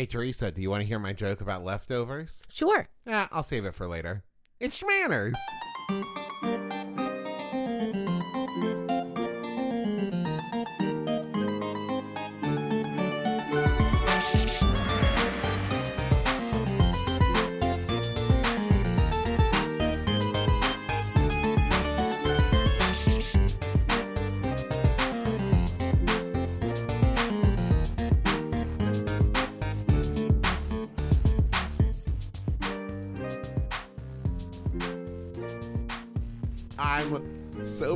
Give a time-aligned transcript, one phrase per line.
[0.00, 2.42] Hey, Teresa, do you want to hear my joke about leftovers?
[2.50, 2.88] Sure.
[3.04, 4.24] Yeah, I'll save it for later.
[4.58, 5.34] It's Schmanners.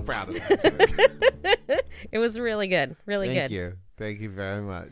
[0.05, 1.85] Proud of that.
[2.13, 2.97] It was really good.
[3.07, 3.41] Really Thank good.
[3.43, 3.79] Thank you.
[3.97, 4.91] Thank you very much.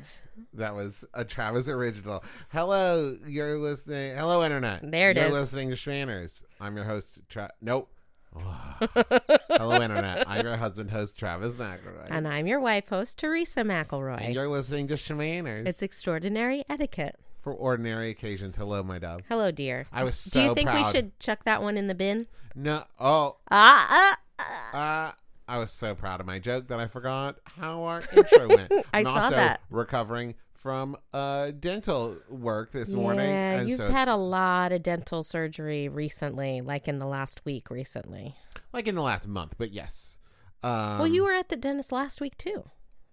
[0.54, 2.24] That was a Travis original.
[2.50, 4.16] Hello, you're listening.
[4.16, 4.90] Hello, Internet.
[4.90, 5.32] There it you're is.
[5.34, 6.42] listening to Schmanners.
[6.60, 7.88] I'm your host, Tra- Nope.
[8.34, 10.28] Hello, Internet.
[10.28, 12.06] I'm your husband, host, Travis McElroy.
[12.10, 14.32] And I'm your wife host, Teresa And McElroy.
[14.34, 17.16] you're listening to Schmanners It's extraordinary etiquette.
[17.40, 18.56] for ordinary occasions.
[18.56, 19.20] Hello, my dove.
[19.28, 19.86] Hello, dear.
[19.92, 22.26] I was Do you so think we should chuck that one in the bin?
[22.54, 22.84] No.
[22.98, 24.16] Oh, Ah, ah, ah.
[24.72, 25.12] uh,
[25.48, 28.72] I was so proud of my joke that I forgot how our intro went.
[28.92, 29.60] I I'm saw also that.
[29.70, 33.26] recovering from uh, dental work this morning.
[33.28, 37.44] Yeah, and you've so had a lot of dental surgery recently, like in the last
[37.44, 38.36] week recently.
[38.72, 40.18] like in the last month, but yes.
[40.62, 42.62] Um, well, you were at the dentist last week too,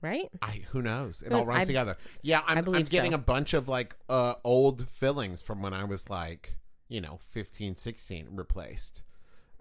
[0.02, 0.30] right?
[0.44, 1.24] I who knows?
[1.24, 1.98] It all runs I- together.
[2.22, 3.16] Yeah, I'm, I'm getting so.
[3.16, 6.56] a bunch of like uh old fillings from when I was like,
[6.88, 9.04] you know, 15, 16 replaced.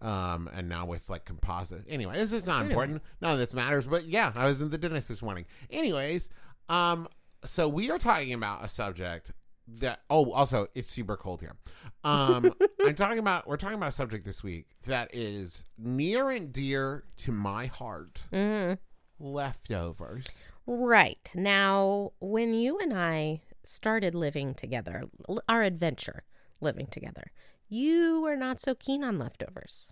[0.01, 1.85] Um, and now with like composite.
[1.89, 2.71] Anyway, this is not Anyway.
[2.73, 3.03] important.
[3.21, 3.85] None of this matters.
[3.87, 5.45] But yeah, I was in the dentist this morning.
[5.71, 6.31] Anyways,
[6.69, 7.09] um,
[7.45, 9.33] so we are talking about a subject
[9.81, 10.01] that.
[10.09, 11.57] Oh, also, it's super cold here.
[12.05, 12.55] Um,
[12.85, 13.49] I'm talking about.
[13.49, 18.23] We're talking about a subject this week that is near and dear to my heart.
[18.33, 18.75] hmm
[19.21, 20.53] Leftovers.
[20.67, 21.33] Right.
[21.35, 25.05] Now, when you and I started living together,
[25.49, 26.23] our adventure
[26.61, 27.33] living together,
[27.69, 29.91] you were not so keen on leftovers.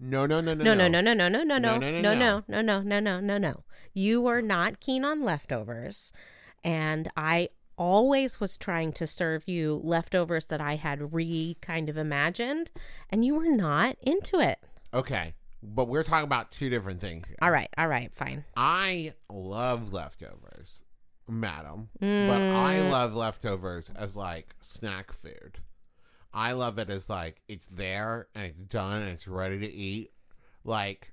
[0.00, 2.00] No, no, no, no, No, no, no, no, no, no, no, No, no, no, no,
[2.00, 2.44] no, no.
[2.48, 3.64] no, no, no, no, no, no, no.
[3.94, 6.12] You were not keen on leftovers.
[6.62, 11.96] And I always was trying to serve you leftovers that I had re kind of
[11.96, 12.70] imagined,
[13.10, 14.58] and you were not into it.
[14.92, 17.28] Okay, but we're talking about two different things.
[17.28, 17.36] here.
[17.40, 18.44] All right, all right, fine.
[18.56, 20.82] I love leftovers,
[21.28, 22.90] madam, but I Mm.
[22.90, 25.58] love leftovers as like snack food.
[26.32, 30.12] I love it as like it's there and it's done and it's ready to eat.
[30.64, 31.12] Like,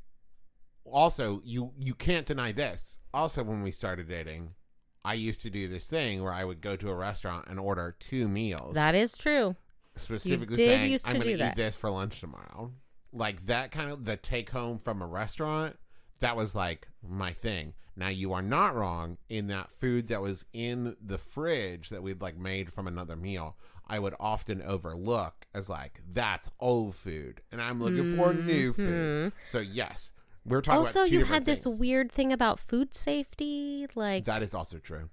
[0.84, 3.00] also you you can't deny this.
[3.14, 4.52] Also, when we started dating,
[5.06, 7.96] I used to do this thing where I would go to a restaurant and order
[8.00, 8.74] two meals.
[8.74, 9.56] That is true.
[9.96, 11.56] specifically saying I'm going to eat that.
[11.56, 12.72] this for lunch tomorrow.
[13.14, 15.78] Like that kind of the take home from a restaurant.
[16.20, 17.74] That was like my thing.
[17.96, 22.22] Now you are not wrong in that food that was in the fridge that we'd
[22.22, 23.56] like made from another meal.
[23.88, 28.86] I would often overlook as like that's old food, and I'm looking for new mm-hmm.
[28.86, 29.34] food.
[29.44, 30.12] So yes,
[30.46, 31.80] we're talking also, you had this things.
[31.80, 33.88] weird thing about food safety.
[33.96, 35.10] Like, That is also true.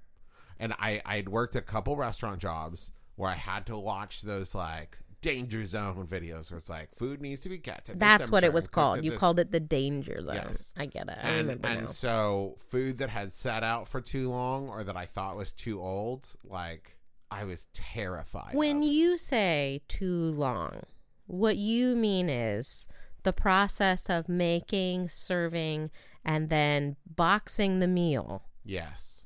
[0.59, 4.99] And I I'd worked a couple restaurant jobs where I had to watch those like
[5.23, 7.97] danger zone videos where it's like food needs to be kept.
[7.99, 9.05] that's what it was called.
[9.05, 10.35] You this- called it the danger zone.
[10.35, 10.75] Yes.
[10.77, 11.17] I get it.
[11.23, 11.87] I and, remember and now.
[11.87, 15.81] so food that had sat out for too long or that I thought was too
[15.81, 16.99] old, like
[17.31, 18.55] I was terrified.
[18.55, 18.85] When of.
[18.85, 20.83] you say too long,
[21.27, 22.87] what you mean is
[23.23, 25.91] the process of making, serving,
[26.25, 29.25] and then boxing the meal yes.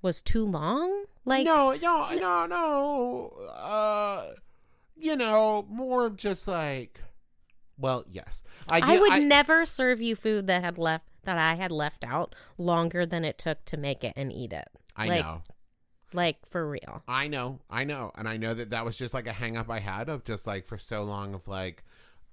[0.00, 1.04] was too long?
[1.24, 3.32] Like, no, no, no, no.
[3.52, 4.32] Uh,
[5.02, 7.00] you know, more just like,
[7.76, 11.54] well, yes, I, I would I, never serve you food that had left that I
[11.54, 14.68] had left out longer than it took to make it and eat it.
[14.96, 15.42] I like, know.
[16.12, 17.02] Like for real.
[17.08, 19.68] I know, I know, and I know that that was just like a hang up
[19.68, 21.82] I had of just like for so long of like,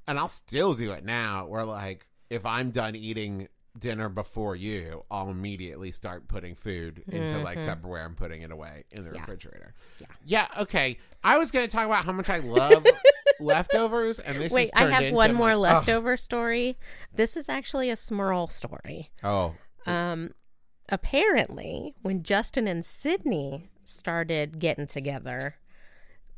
[0.07, 1.47] and I'll still do it now.
[1.47, 3.47] Where like if I'm done eating
[3.79, 8.83] dinner before you, I'll immediately start putting food into like Tupperware and putting it away
[8.91, 9.15] in the Mm-hmm.
[9.15, 9.21] Yeah.
[9.21, 9.73] refrigerator.
[9.99, 10.07] Yeah.
[10.25, 10.97] yeah, okay.
[11.23, 12.85] I was going to talk about how much I love
[13.39, 15.57] leftovers, and this Wait, I have one more Ugh.
[15.59, 16.77] leftover story.
[17.13, 19.09] This is actually a Smirl story.
[19.23, 19.55] Oh,
[19.85, 20.33] Um,
[20.89, 25.55] apparently, when Justin and Sydnee started getting together,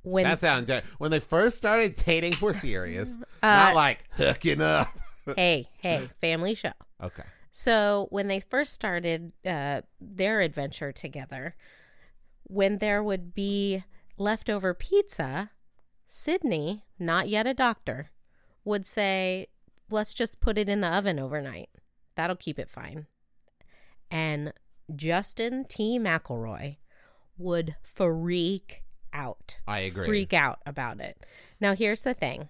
[0.03, 4.87] when that sounded when they first started dating for serious, Uh, not like hooking up.
[5.35, 6.71] hey, hey, family show.
[7.01, 7.23] Okay.
[7.51, 11.55] So when they first started uh, their adventure together,
[12.43, 13.83] when there would be
[14.17, 15.51] leftover pizza,
[16.09, 18.11] Sydnee, not yet a doctor,
[18.63, 19.47] would say,
[19.89, 21.69] "Let's just put it in the oven overnight.
[22.15, 23.07] That'll keep it fine."
[24.09, 24.53] And
[24.95, 25.99] Justin T.
[25.99, 26.77] McElroy
[27.37, 28.83] would freak
[29.13, 29.57] out.
[29.67, 30.05] I agree.
[30.05, 31.25] Freak out about it.
[31.59, 32.49] Now, here's the thing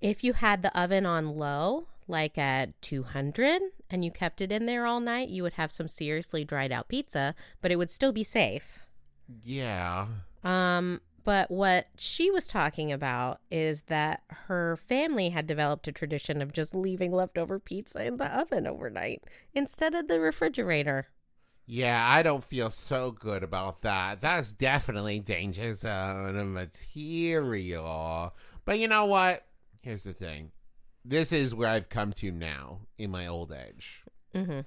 [0.00, 4.66] if you had the oven on low, like at 200, and you kept it in
[4.66, 8.12] there all night, you would have some seriously dried out pizza, but it would still
[8.12, 8.86] be safe.
[9.42, 10.06] Yeah.
[10.42, 16.40] Um, but what she was talking about is that her family had developed a tradition
[16.40, 21.08] of just leaving leftover pizza in the oven overnight instead of the refrigerator.
[21.66, 24.22] Yeah, I don't feel so good about that.
[24.22, 28.34] That's definitely danger zone material.
[28.64, 29.44] But you know what?
[29.82, 30.50] Here's the thing.
[31.08, 34.04] This is where I've come to now in my old age.
[34.34, 34.60] Mm-hmm.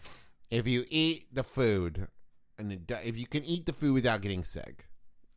[0.49, 2.07] If you eat the food,
[2.57, 4.87] and it, if you can eat the food without getting sick,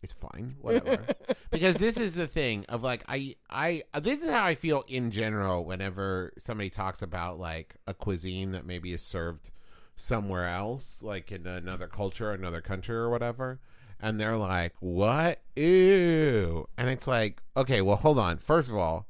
[0.03, 1.05] it's fine, whatever.
[1.51, 5.11] because this is the thing of like I I this is how I feel in
[5.11, 9.51] general whenever somebody talks about like a cuisine that maybe is served
[9.97, 13.61] somewhere else, like in another culture, another country, or whatever.
[14.01, 15.43] And they're like, "What?
[15.55, 18.39] Ew!" And it's like, okay, well, hold on.
[18.39, 19.07] First of all,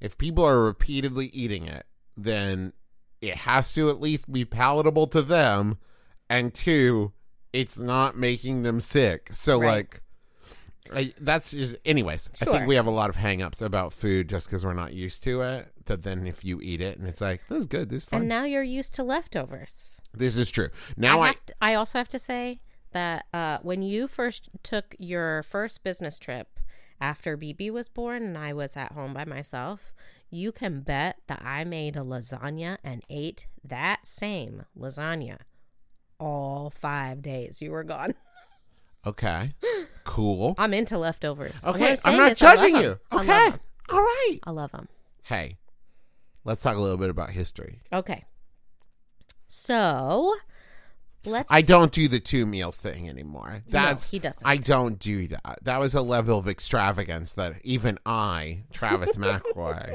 [0.00, 1.86] if people are repeatedly eating it,
[2.16, 2.72] then
[3.20, 5.78] it has to at least be palatable to them.
[6.28, 7.12] And two,
[7.52, 9.28] it's not making them sick.
[9.32, 9.68] So, Right.
[9.68, 10.00] like,
[10.92, 14.46] I, that's just, anyways, I think we have a lot of hangups about food just
[14.46, 15.72] because we're not used to it.
[15.86, 18.20] That then if you eat it and it's like, this is good, this is fine.
[18.20, 20.00] And now you're used to leftovers.
[20.14, 20.68] this is true.
[20.96, 22.60] Now I, I, to, I also have to say
[22.92, 26.59] that uh, when you first took your first business trip
[27.00, 29.92] after BB was born and I was at home by myself,
[30.30, 35.38] you can bet that I made a lasagna and ate that same lasagna
[36.20, 38.14] all five days you were gone.
[39.06, 39.54] okay,
[40.04, 40.54] cool.
[40.58, 41.64] I'm into leftovers.
[41.64, 42.98] Okay, I'm not is I love judging you.
[43.12, 43.52] Okay,
[43.88, 44.38] all right.
[44.44, 44.88] I love them.
[45.22, 45.56] Hey,
[46.44, 47.80] let's talk a little bit about history.
[47.92, 48.24] Okay.
[49.48, 50.34] So
[51.24, 51.52] let's.
[51.52, 53.62] I don't do the two meals thing anymore.
[53.68, 54.46] That's he doesn't.
[54.46, 55.58] I don't do that.
[55.62, 59.94] That was a level of extravagance that even I, Travis McRoy,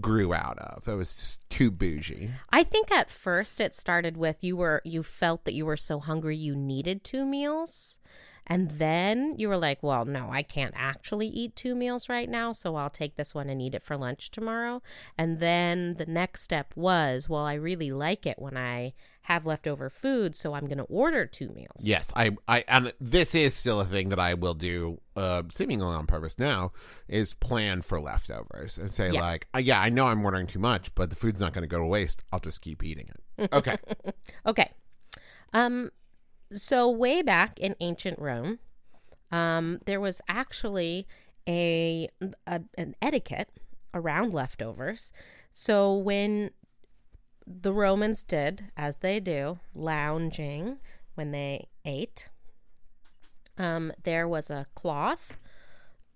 [0.00, 0.88] grew out of.
[0.88, 2.30] It was too bougie.
[2.50, 6.00] I think at first it started with you were you felt that you were so
[6.00, 7.98] hungry you needed two meals.
[8.46, 12.52] And then you were like, well, no, I can't actually eat two meals right now,
[12.52, 14.82] so I'll take this one and eat it for lunch tomorrow.
[15.18, 19.90] And then the next step was, well, I really like it when I have leftover
[19.90, 21.82] food, so I'm going to order two meals.
[21.82, 25.86] Yes, I, I, and this is still a thing that I will do, uh, seemingly
[25.86, 26.70] on purpose now,
[27.08, 29.20] is plan for leftovers and say Yeah.
[29.22, 31.68] like, uh, yeah, I know I'm ordering too much, but the food's not going to
[31.68, 32.22] go to waste.
[32.32, 33.08] I'll just keep eating
[33.38, 33.52] it.
[33.52, 33.76] Okay.
[34.46, 34.70] Okay.
[35.52, 35.90] Um
[36.52, 38.58] so way back in ancient Rome,
[39.30, 41.06] um there was actually
[41.48, 42.08] a,
[42.46, 43.48] a an etiquette
[43.94, 45.12] around leftovers.
[45.52, 46.50] So when
[47.46, 50.78] the Romans did as they do, lounging
[51.14, 52.28] when they ate,
[53.58, 55.38] um there was a cloth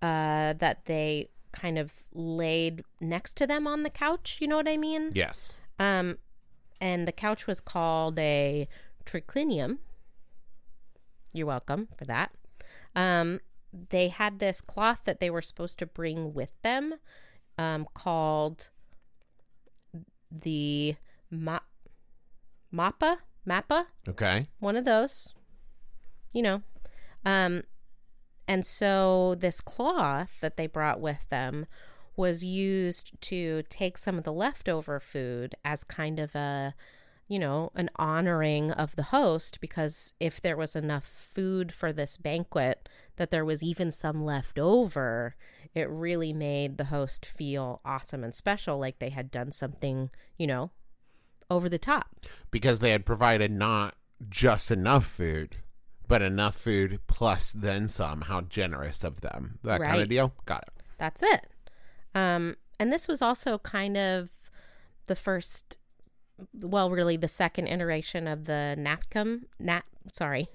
[0.01, 4.67] uh that they kind of laid next to them on the couch, you know what
[4.67, 5.11] I mean?
[5.13, 5.57] yes.
[5.79, 6.17] Um,
[6.79, 8.67] and the couch was called a
[9.05, 9.79] triclinium.
[11.33, 12.31] You're welcome for that.
[12.95, 13.39] Um,
[13.89, 16.95] they had this cloth that they were supposed to bring with them,
[17.57, 18.69] um, called
[20.31, 20.95] the
[21.29, 21.59] ma-
[22.73, 24.47] mappa mappa Okay.
[24.59, 25.33] one of those
[26.33, 26.61] you know
[27.25, 27.63] um
[28.47, 31.65] and so this cloth that they brought with them
[32.15, 36.73] was used to take some of the leftover food as kind of a
[37.31, 42.17] you know an honoring of the host because if there was enough food for this
[42.17, 45.35] banquet that there was even some left over
[45.73, 50.45] it really made the host feel awesome and special like they had done something you
[50.45, 50.71] know
[51.49, 53.95] over the top because they had provided not
[54.29, 55.57] just enough food,
[56.07, 58.21] but enough food plus then some.
[58.21, 59.59] How generous of them.
[59.63, 60.33] That kind of deal.
[60.45, 60.83] Got it.
[60.97, 61.47] That's it.
[62.13, 64.29] Um, and this was also kind of
[65.07, 65.77] the first,
[66.53, 69.45] well, really the second iteration of the napkin.
[69.59, 70.47] Nap, sorry,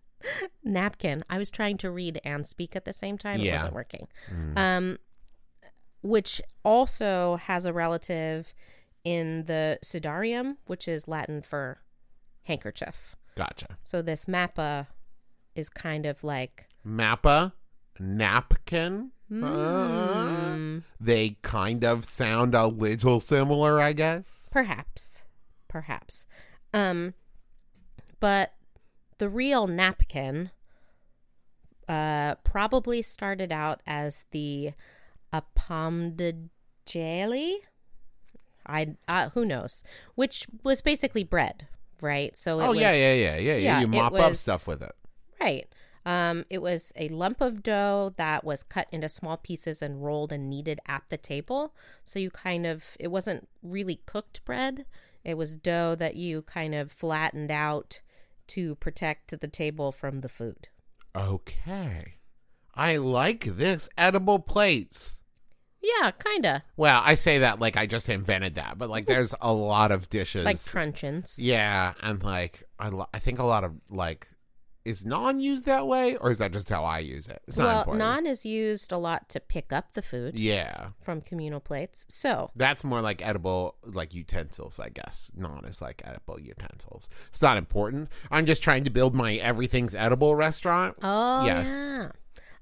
[0.64, 1.24] napkin.
[1.28, 3.40] I was trying to read and speak at the same time.
[3.40, 4.08] It wasn't working.
[4.56, 4.98] Um,
[6.02, 8.54] which also has a relative
[9.04, 11.80] in the sudarium, which is Latin for
[12.44, 13.16] handkerchief.
[13.36, 13.78] Gotcha.
[13.82, 14.88] So this mappa
[15.54, 17.52] is kind of like Mappa,
[17.98, 19.12] napkin.
[19.30, 24.48] Uh, mm, they kind of sound a little similar, I guess.
[24.50, 25.24] Perhaps.
[25.68, 26.26] Perhaps.
[26.72, 27.14] Um
[28.20, 28.54] but
[29.18, 30.50] the real napkin
[31.88, 34.72] uh probably started out as the
[35.32, 36.48] apomagdalie.
[38.66, 39.82] I uh, who knows,
[40.14, 41.66] which was basically bread,
[42.00, 42.36] right?
[42.36, 43.80] So it oh was, yeah, yeah, yeah, yeah, yeah.
[43.80, 44.92] You mop up stuff with it.
[45.40, 45.66] Right.
[46.08, 50.32] Um, it was a lump of dough that was cut into small pieces and rolled
[50.32, 51.74] and kneaded at the table.
[52.04, 54.86] So you kind of, it wasn't really cooked bread.
[55.22, 58.00] It was dough that you kind of flattened out
[58.48, 60.68] to protect the table from the food.
[61.14, 62.14] Okay.
[62.74, 63.88] I like this.
[63.98, 65.20] Edible plates.
[65.82, 69.34] Yeah, kind of Well, I say that like I just invented that, but like there's
[69.40, 70.44] a lot of dishes.
[70.44, 71.38] like trenchers.
[71.38, 74.26] yeah, and like I, lo- I think a lot of like
[74.88, 77.42] is naan used that way, or is that just how I use it?
[77.46, 78.26] It's not well, important.
[78.26, 82.06] naan is used a lot to pick up the food yeah, from communal plates.
[82.08, 85.30] So, that's more like edible like utensils, I guess.
[85.38, 87.08] Naan is like edible utensils.
[87.28, 88.08] It's not important.
[88.30, 90.96] I'm just trying to build my everything's edible restaurant.
[91.02, 91.68] oh Yes.
[91.68, 92.12] yeah.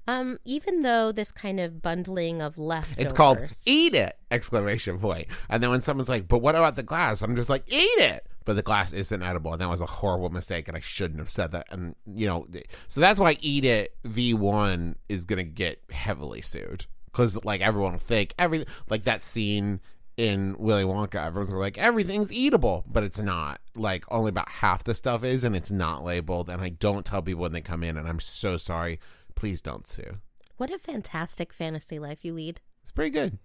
[0.09, 5.25] Um, even though this kind of bundling of leftovers, It's called "Eat It!" exclamation point.
[5.49, 8.25] And then when someone's like, "But what about the glass?" I'm just like, "Eat it!"
[8.47, 11.29] But the glass isn't edible, and that was a horrible mistake, and I shouldn't have
[11.29, 11.67] said that.
[11.69, 12.47] And you know,
[12.87, 17.99] so that's why "Eat It" V1 is gonna get heavily sued because like everyone will
[17.99, 19.81] think every like that scene
[20.15, 23.59] in Willy Wonka, everyone's like everything's eatable, but it's not.
[23.75, 26.49] Like only about half the stuff is, and it's not labeled.
[26.49, 29.01] And I don't tell people when they come in, and I'm so sorry.
[29.35, 30.19] Please don't sue.
[30.55, 32.61] What a fantastic fantasy life you lead.
[32.81, 33.39] It's pretty good.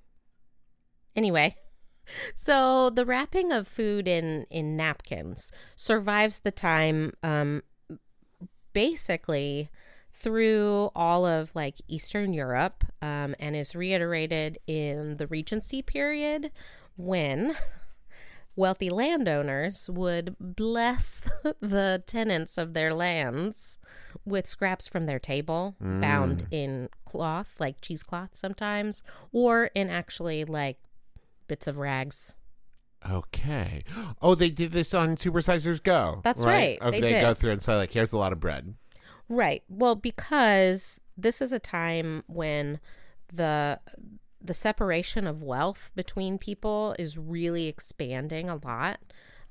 [1.16, 1.56] Anyway,
[2.34, 7.62] so the wrapping of food in in napkins survives the time um
[8.72, 9.70] basically
[10.12, 16.50] through all of like Eastern Europe um, and is reiterated in the Regency period
[16.96, 17.54] when
[18.56, 21.28] wealthy landowners would bless
[21.60, 23.78] the tenants of their lands
[24.24, 30.78] with scraps from their table bound in cloth, like cheesecloth sometimes, or in actually like
[31.48, 32.34] bits of rags.
[33.10, 33.82] Okay.
[34.20, 36.20] Oh, they did this on Supersizers Go.
[36.22, 38.74] That's right, Oh, they go through and say like, "Here's a lot of bread."
[39.28, 39.62] Right.
[39.68, 42.80] Well, because this is a time when
[43.32, 43.80] the
[44.40, 49.00] the separation of wealth between people is really expanding a lot.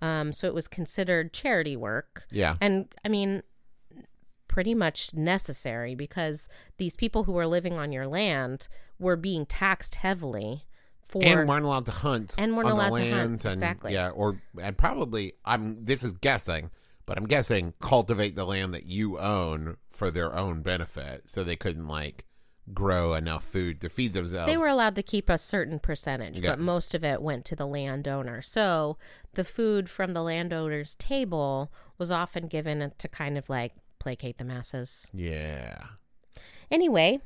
[0.02, 2.26] Um, so it was considered charity work.
[2.32, 2.56] Yeah.
[2.60, 3.44] And I mean,
[4.48, 8.68] pretty much necessary because these people who were living on your land
[9.00, 10.66] were being taxed heavily
[11.12, 13.54] for and weren't allowed to hunt And weren't on the allowed to hunt, land and-
[13.54, 13.94] exactly.
[13.94, 16.72] yeah or and probably i'm this is guessing
[17.06, 21.56] but i'm guessing cultivate the land that you own for their own benefit so they
[21.58, 22.26] couldn't like
[22.74, 26.52] grow enough food to feed themselves they were allowed to keep a certain percentage, Yeah.
[26.52, 28.42] but most of it went to the landowner.
[28.42, 28.98] So
[29.34, 34.46] the food from the landowner's table was often given to kind of like placate the
[34.46, 35.10] masses.
[35.12, 35.84] yeah
[36.70, 37.20] Anyway,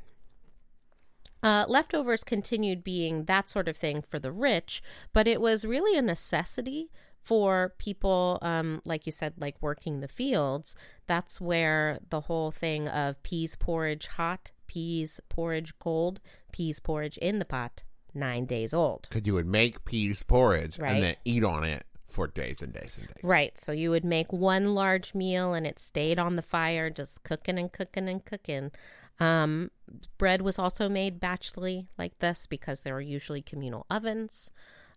[1.46, 5.96] uh, leftovers continued being that sort of thing for the rich, but it was really
[5.98, 10.74] a necessity for people, um, like you said, like working the fields.
[11.06, 16.20] That's where the whole thing of peas porridge hot, peas porridge cold,
[16.52, 17.82] peas porridge in the pot,
[18.14, 19.06] nine days old.
[19.08, 20.94] because you would make peas porridge Right.
[20.94, 23.58] and then eat on it for days and days and days Right.
[23.58, 27.58] So you would make one large meal and it stayed on the fire, just cooking
[27.58, 28.70] and cooking and cooking.
[29.18, 29.70] Um,
[30.18, 34.50] bread was also made batchly like this because there were usually communal ovens.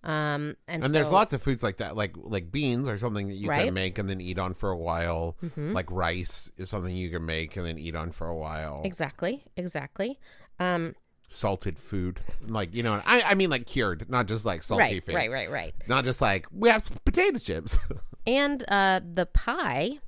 [0.04, 3.34] Um, and, and there's lots of foods like that like like beans are something that
[3.36, 3.66] you Right.
[3.66, 5.74] can make and then eat on for a while Mhm.
[5.74, 9.44] like rice is something you can make and then eat on for a while Exactly.
[9.58, 10.18] Exactly.
[10.58, 10.96] Um,
[11.28, 15.04] salted food like you know i i mean like cured not just like salty right,
[15.04, 15.76] food right, right, right.
[15.88, 17.78] not just like we have potato chips
[18.26, 20.00] And uh, the pie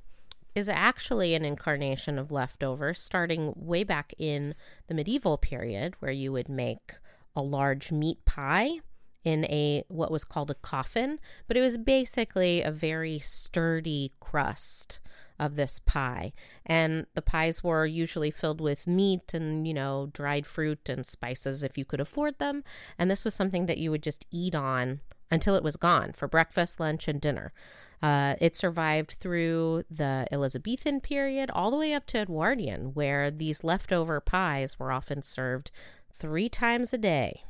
[0.56, 4.56] is actually an incarnation of leftovers, starting way back in
[4.88, 6.96] the medieval period, where you would make
[7.36, 8.80] a large meat pie
[9.24, 15.00] in a what was called a coffin, but it was basically a very sturdy crust
[15.40, 16.34] of this pie.
[16.66, 21.64] And the pies were usually filled with meat and, you know, dried fruit and spices
[21.64, 22.64] if you could afford them.
[22.98, 26.28] And this was something that you would just eat on until it was gone for
[26.28, 27.54] breakfast, lunch, and dinner.
[28.02, 33.64] Uh, it survived through the Elizabethan period all the way up to Edwardian, where these
[33.64, 35.70] leftover pies were often served
[36.14, 37.44] three times a day.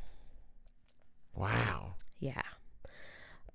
[1.34, 2.42] wow Yeah.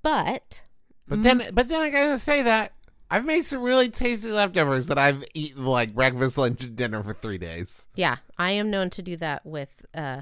[0.02, 0.64] But
[1.08, 2.74] but then but then i gotta say that
[3.10, 7.14] i've made some really tasty leftovers that i've eaten like breakfast lunch and dinner for
[7.14, 10.22] three days yeah, I am known to do that with uh,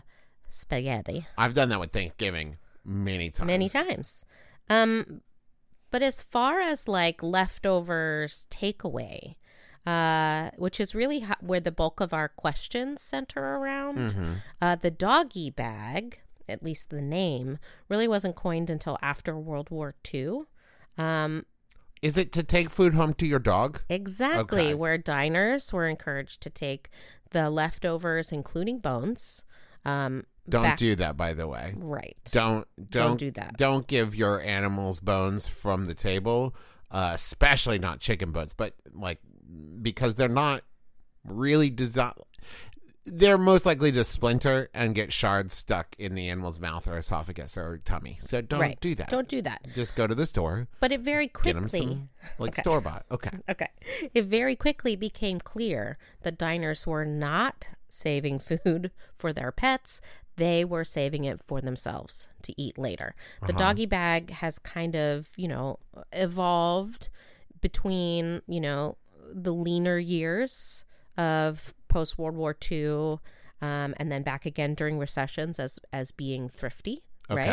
[0.49, 4.25] spaghetti i've done that with thanksgiving many times many times.
[4.69, 5.21] Um,
[5.95, 9.35] but as far as like leftovers takeaway,
[9.87, 14.35] uh, which is really ho- where the bulk of our questions center around, Mhm.
[14.61, 19.95] uh, the doggy bag, at least the name, really wasn't coined until after World War
[20.13, 20.41] II.
[20.97, 21.45] Um,
[22.01, 23.81] Is it to take food home to your dog?
[23.89, 24.65] Exactly.
[24.67, 24.73] Okay.
[24.73, 26.89] Where diners were encouraged to take
[27.31, 29.43] the leftovers, including bones.
[29.85, 31.73] Um, Don't back- do that, by the way.
[31.77, 32.17] Right.
[32.31, 33.57] Don't don't, Don't do that.
[33.57, 36.55] Don't give your animals bones from the table,
[36.91, 38.53] uh, especially not chicken bones.
[38.53, 39.19] But like
[39.81, 40.63] because they're not
[41.23, 42.13] really designed.
[43.07, 47.55] They're most likely to splinter and get shards stuck in the animal's mouth or esophagus
[47.55, 48.17] or tummy.
[48.19, 48.79] So don't right.
[48.81, 49.09] do that.
[49.09, 49.61] Don't do that.
[49.75, 51.69] Just go to the store, But it very quickly.
[51.81, 52.09] some
[52.39, 52.63] like Okay.
[52.63, 53.05] store bought.
[53.11, 53.29] Okay.
[53.49, 53.69] Okay.
[54.15, 60.01] It very quickly became clear that diners were not saving food for their pets.
[60.37, 63.15] They were saving it for themselves to eat later.
[63.47, 65.79] The doggy bag has kind of, you know,
[66.11, 67.09] evolved
[67.61, 68.97] between, you know,
[69.33, 70.83] the leaner years
[71.17, 73.17] of post World War II
[73.61, 77.47] um, and then back again during recessions as as being thrifty, right?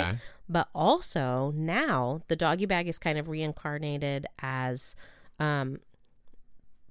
[0.48, 4.96] But also now the doggy bag is kind of reincarnated as
[5.38, 5.78] um,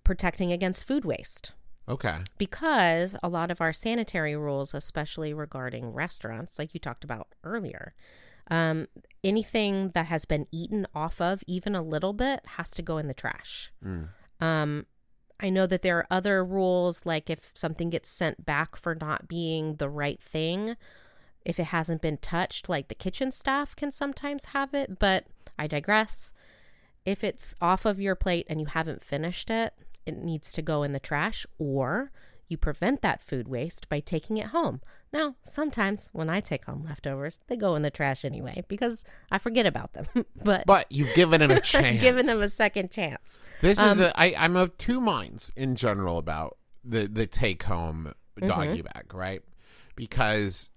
[0.03, 1.51] protecting against food waste
[1.91, 2.19] Okay.
[2.37, 7.93] because a lot of our sanitary rules, especially regarding restaurants, like you talked about earlier,
[8.49, 8.87] um,
[9.23, 13.07] anything that has been eaten off of, even a little bit, has to go in
[13.07, 13.71] the trash.
[13.85, 14.07] Mm.
[14.39, 14.85] Um,
[15.39, 19.27] I know that there are other rules, like if something gets sent back for not
[19.27, 20.75] being the right thing,
[21.43, 25.25] if it hasn't been touched, like the kitchen staff can sometimes have it, but
[25.57, 26.33] I digress.
[27.05, 29.73] If it's off of your plate and you haven't finished it,
[30.05, 32.11] it needs to go in the trash, or
[32.47, 34.81] you prevent that food waste by taking it home.
[35.13, 39.37] Now, sometimes when I take home leftovers, they go in the trash anyway because I
[39.37, 40.05] forget about them.
[40.43, 41.99] but But you've given it a chance.
[42.01, 43.39] giving them a second chance.
[43.61, 47.63] This Um, is a, I, I'm of two minds in general about the the take
[47.63, 48.81] home doggy Mm-hmm.
[48.93, 49.41] bag, right?
[49.95, 50.69] Because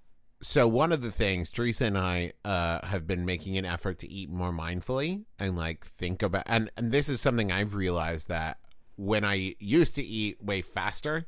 [0.42, 4.10] so one of the things Teresa and I uh, have been making an effort to
[4.10, 8.58] eat more mindfully and like think about and and this is something I've realized that
[8.96, 11.26] when I used to eat way faster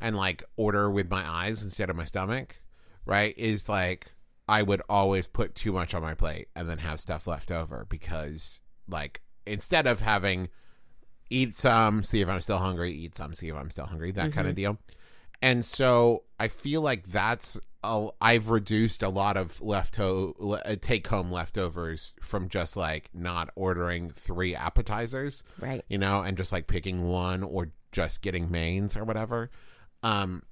[0.00, 2.60] and like order with my eyes instead of my stomach,
[3.04, 3.36] right?
[3.38, 4.12] Is like
[4.48, 7.86] I would always put too much on my plate and then have stuff left over
[7.88, 10.48] because like instead of having
[11.30, 14.32] eat some, see if I'm still hungry, eat some, see if I'm still hungry, that
[14.32, 14.76] kind of mm-hmm.
[14.76, 14.78] deal.
[15.46, 21.30] And so I feel like that's i I've reduced a lot of lefto take home
[21.30, 25.84] leftovers from just like not ordering three appetizers, Right.
[25.88, 29.50] you know, and just like picking one or just getting mains or whatever.
[30.02, 30.42] Um,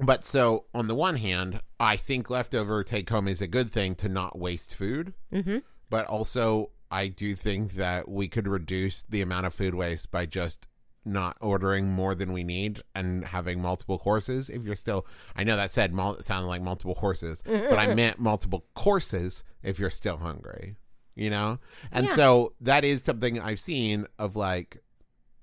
[0.00, 3.94] but so on the one hand, I think leftover take home is a good thing
[3.96, 5.12] to not waste food.
[5.30, 5.58] Mm-hmm.
[5.90, 10.24] But also, I do think that we could reduce the amount of food waste by
[10.24, 10.66] just
[11.06, 14.50] not ordering more than we need and having multiple courses.
[14.50, 18.18] If you're still, I know that said mul- sounded like multiple horses, but I meant
[18.18, 20.76] multiple courses if you're still hungry,
[21.14, 21.58] you know?
[21.92, 22.14] And Yeah.
[22.14, 24.82] so that is something I've seen of like,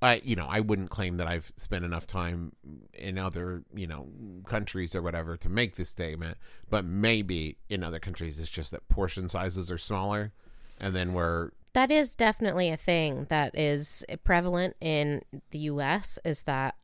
[0.01, 2.51] I, you know, I wouldn't claim that I've spent enough time
[2.93, 4.09] in other, you know,
[4.45, 6.37] countries or whatever to make this statement,
[6.69, 10.33] but maybe in other countries it's just that portion sizes are smaller,
[10.81, 16.43] and then we're That is definitely a thing that is prevalent in the US is
[16.43, 16.75] that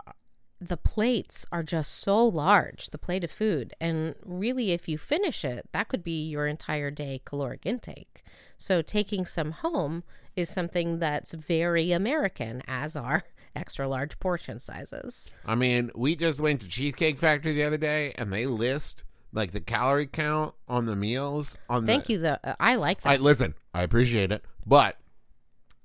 [0.61, 3.73] the plates are just so large, the plate of food.
[3.79, 8.23] And really, if you finish it, that could be your entire day caloric intake.
[8.57, 10.03] So, taking some home
[10.35, 13.23] is something that's very American, as are
[13.55, 15.29] extra large portion sizes.
[15.45, 19.51] I mean, we just went to Cheesecake Factory the other day, and they list like
[19.51, 21.57] the calorie count on the meals.
[21.69, 22.37] On Thank the, you, though.
[22.59, 23.09] I like that.
[23.09, 23.53] I listen.
[23.73, 24.95] I appreciate it, but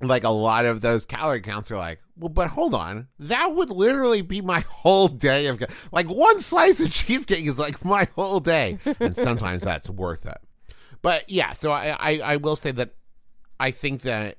[0.01, 3.71] like a lot of those calorie counts are like, well, but hold on, that would
[3.71, 8.41] literally be my whole day of like one slice of cheesecake is like my whole
[8.41, 10.39] day, and sometimes that's worth it.
[11.03, 12.95] But yeah, so I, I I will say that
[13.59, 14.37] I think that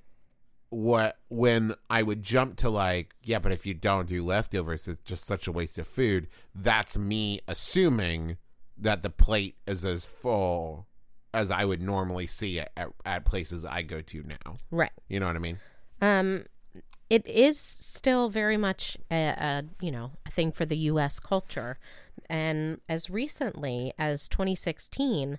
[0.70, 5.00] what when I would jump to like, yeah, but if you don't do leftovers, it's
[5.00, 6.28] just such a waste of food.
[6.54, 8.38] That's me assuming
[8.78, 10.88] that the plate is as full
[11.36, 14.56] as I would normally see it at, at places I go to now.
[14.72, 14.92] right.
[15.10, 15.60] You know what I mean?
[16.02, 16.46] Um,
[17.10, 21.20] it is still very much a, a you know a thing for the U.S.
[21.20, 21.78] culture,
[22.30, 25.38] and as recently as 2016,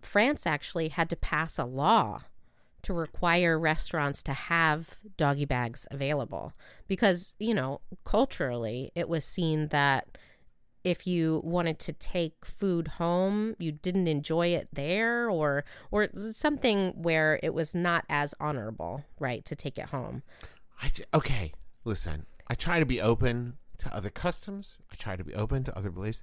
[0.00, 2.22] France actually had to pass a law
[2.82, 6.52] to require restaurants to have doggy bags available
[6.88, 10.06] because you know culturally it was seen that
[10.86, 16.92] if you wanted to take food home you didn't enjoy it there or or something
[16.94, 20.22] where it was not as honorable right to take it home
[20.82, 21.52] I okay,
[21.84, 22.26] listen.
[22.48, 24.78] I try to be open to other customs.
[24.92, 26.22] I try to be open to other beliefs.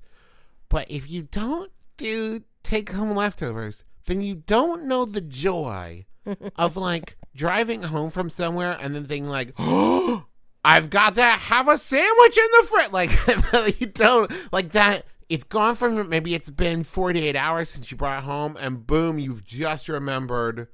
[0.70, 6.06] But if you don't do take home leftovers, then you don't know the joy
[6.56, 10.26] of like driving home from somewhere and then thinking like, oh,
[10.64, 12.92] I've got to have a sandwich in the fridge.
[12.92, 15.06] Like you don't like that.
[15.30, 19.20] It's gone from maybe it's been 48 hours since you brought it home, and boom,
[19.20, 20.68] you've just remembered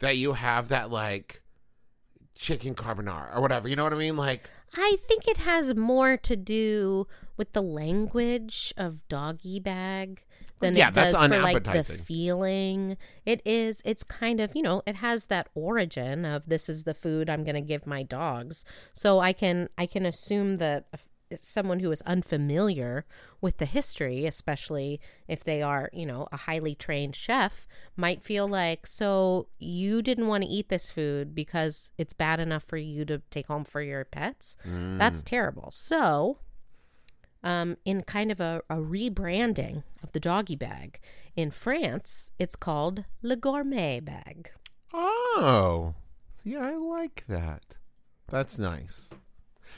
[0.00, 1.42] that you have that like
[2.34, 3.68] chicken carbonara or whatever.
[3.68, 4.16] You know what I mean?
[4.16, 10.24] Like, I think it has more to do with the language of doggy bag
[10.62, 12.04] than Yeah, it that's does for like the unappetizing.
[12.04, 12.96] feeling.
[13.26, 13.82] It is.
[13.84, 14.82] It's kind of you know.
[14.86, 18.64] It has that origin of this is the food I'm going to give my dogs.
[18.94, 20.86] So I can I can assume that
[21.40, 23.06] someone who is unfamiliar
[23.40, 28.48] with the history, especially if they are you know a highly trained chef, might feel
[28.48, 33.04] like so you didn't want to eat this food because it's bad enough for you
[33.04, 34.56] to take home for your pets.
[34.64, 35.26] That's mm.
[35.26, 35.70] terrible.
[35.72, 36.38] So
[37.42, 41.00] um, in kind of a, a rebranding of the doggy bag.
[41.36, 44.50] In France, it's called Le Gourmet bag.
[44.92, 45.94] oh,
[46.30, 47.78] see, I like that.
[48.28, 49.14] That's nice.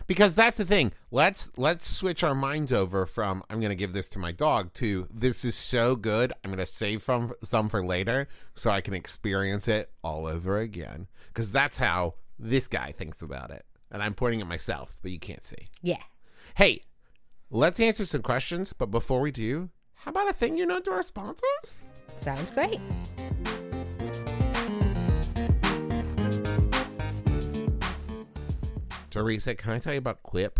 [0.08, 0.92] Because that's the thing.
[1.12, 4.72] Let's let's switch our minds over from I'm going to give this to my dog
[4.74, 6.32] to this is so good.
[6.42, 10.58] I'm going to save some some for later so I can experience it all over
[10.58, 11.06] again.
[11.32, 13.64] Cuz that's how this guy thinks about it.
[13.90, 15.68] And I'm pointing at myself, but you can't see.
[15.80, 16.02] Yeah.
[16.56, 16.82] Hey,
[17.54, 20.90] let's answer some questions, but before we do, how about a thing you know to
[20.90, 21.78] our sponsors?
[22.16, 22.80] Sounds great.
[29.10, 30.58] Teresa, can I tell you about Quip?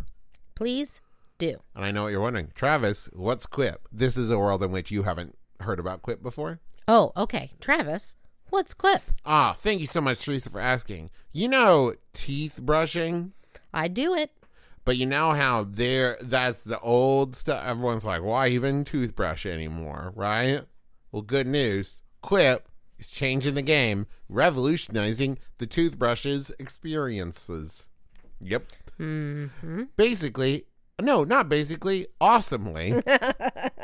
[0.55, 1.01] Please
[1.39, 1.59] do.
[1.75, 2.53] And I know what you're wondering.
[2.55, 3.89] Travis, what's Quip?
[3.91, 6.61] This is a world in which you haven't heard about Quip before.
[6.87, 7.51] Oh, okay.
[7.61, 8.15] Travis,
[8.51, 9.03] what's Quip?
[9.27, 11.11] Ah, thank you so much, Teresa, for asking.
[11.33, 13.33] You know teeth brushing,
[13.73, 14.31] I do it.
[14.85, 17.65] But you know how there that's the old stuff.
[17.65, 20.63] Everyone's like, why even toothbrush anymore, right?
[21.11, 22.03] Well, good news.
[22.23, 22.69] Quip
[22.99, 27.89] is changing the game, revolutionizing the toothbrushes experiences.
[28.41, 28.63] Yep.
[29.01, 29.83] Mm-hmm.
[29.97, 30.67] basically
[31.01, 32.07] no not basically.
[32.21, 33.03] Awesomely.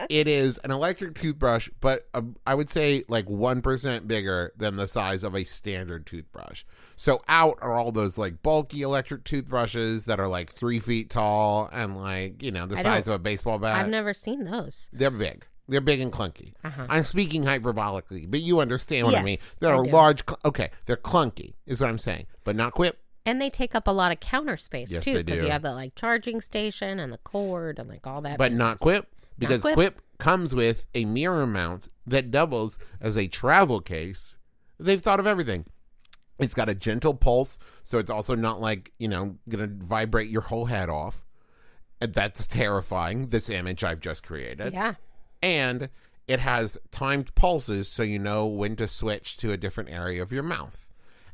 [0.08, 4.88] It is an electric toothbrush but uh, i would say like 1% bigger than the
[4.88, 6.64] size of a standard toothbrush.
[6.96, 11.68] So out are all those like bulky electric toothbrushes that are like three feet tall
[11.72, 13.76] and like you know the I size of a baseball bat.
[13.76, 14.88] I've never seen those.
[14.92, 15.46] they're big.
[15.68, 16.54] They're big and clunky.
[16.64, 16.86] Uh-huh.
[16.88, 19.38] i'm speaking hyperbolically but you understand what i mean.
[19.60, 23.40] They're I large cl- okay they're clunky is what i'm saying but not quip And
[23.40, 25.46] they take up a lot of counter space Yes, too, they because do.
[25.46, 28.38] you have the like charging station and the cord and like all that.
[28.38, 28.82] but not business.
[28.82, 29.06] Quip
[29.38, 29.74] because Quip.
[29.74, 30.00] Quip.
[30.18, 34.38] comes with a mirror mount that doubles as a travel case.
[34.78, 35.66] They've thought of everything.
[36.38, 40.42] It's got a gentle pulse, so it's also not like you know gonna vibrate your
[40.42, 41.22] whole head off.
[42.00, 43.28] And that's terrifying.
[43.28, 44.94] This image I've just created, Yeah.
[45.42, 45.90] and
[46.26, 50.32] it has timed pulses, so you know when to switch to a different area of
[50.32, 50.86] your mouth.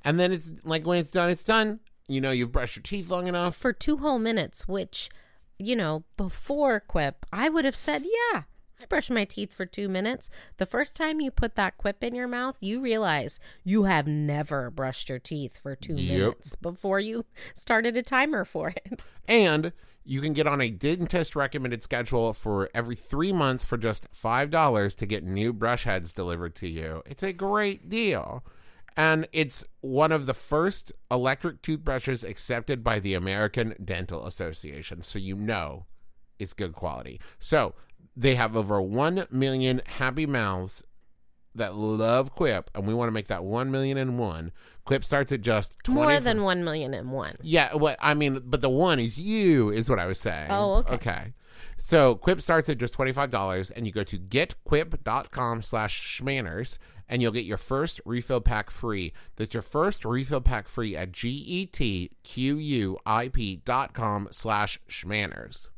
[0.06, 1.80] And then it's like when it's done, it's done.
[2.08, 3.56] You know you've brushed your teeth long enough.
[3.56, 5.10] For two whole minutes, which,
[5.58, 8.42] you know, before Quip, I would have said, yeah,
[8.80, 10.30] I brushed my teeth for two minutes.
[10.58, 14.70] The first time you put that Quip in your mouth, you realize you have never
[14.70, 16.18] brushed your teeth for two Yep.
[16.18, 19.04] minutes before you started a timer for it.
[19.28, 19.72] And
[20.04, 24.94] you can get on a dentist recommended schedule for every three months for just $5
[24.94, 27.02] to get new brush heads delivered to you.
[27.06, 28.44] It's a great deal.
[28.96, 35.02] And it's one of the first electric toothbrushes accepted by the American Dental Association.
[35.02, 35.86] So you know
[36.38, 37.20] it's good quality.
[37.38, 37.74] So
[38.16, 40.82] they have over 1 million happy mouths
[41.54, 44.52] that love Quip, and we want to make that 1 million and one.
[44.84, 47.36] Quip starts at just 20 More than one million and one.
[47.42, 50.48] yeah, what I mean, but the one is you, is what I was saying.
[50.50, 50.94] Oh, okay.
[50.94, 51.32] Okay.
[51.78, 57.32] So Quip starts at just $25 and you go to getquip.com slash schmanners and you'll
[57.32, 59.12] get your first refill pack free.
[59.36, 62.10] That's your first refill pack free at G-E-T-Q-U-I-P
[63.64, 65.70] dot com slash schmanners.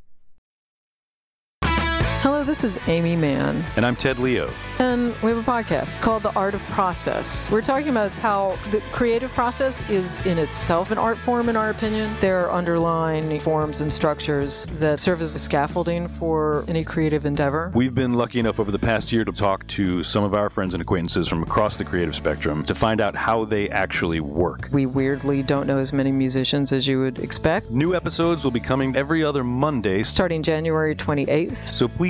[2.21, 4.51] Hello, this is Aimee Mann, And I'm Ted Leo.
[4.79, 7.49] and we have a podcast called The Art of Process.
[7.49, 11.69] We're talking about how the creative process is in itself an art form, in our
[11.69, 12.13] opinion.
[12.19, 17.71] There are underlying forms and structures that serve as the scaffolding for any creative endeavor.
[17.73, 20.73] We've been lucky enough over the past year to talk to some of our friends
[20.73, 24.67] and acquaintances from across the creative spectrum to find out how they actually work.
[24.73, 27.69] We weirdly don't know as many musicians as you would expect.
[27.69, 32.08] New episodes will be coming every other Monday, Starting January 28th, so please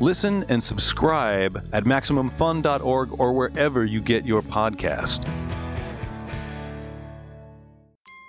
[0.00, 5.26] listen and subscribe at MaximumFun.org or wherever you get your podcast.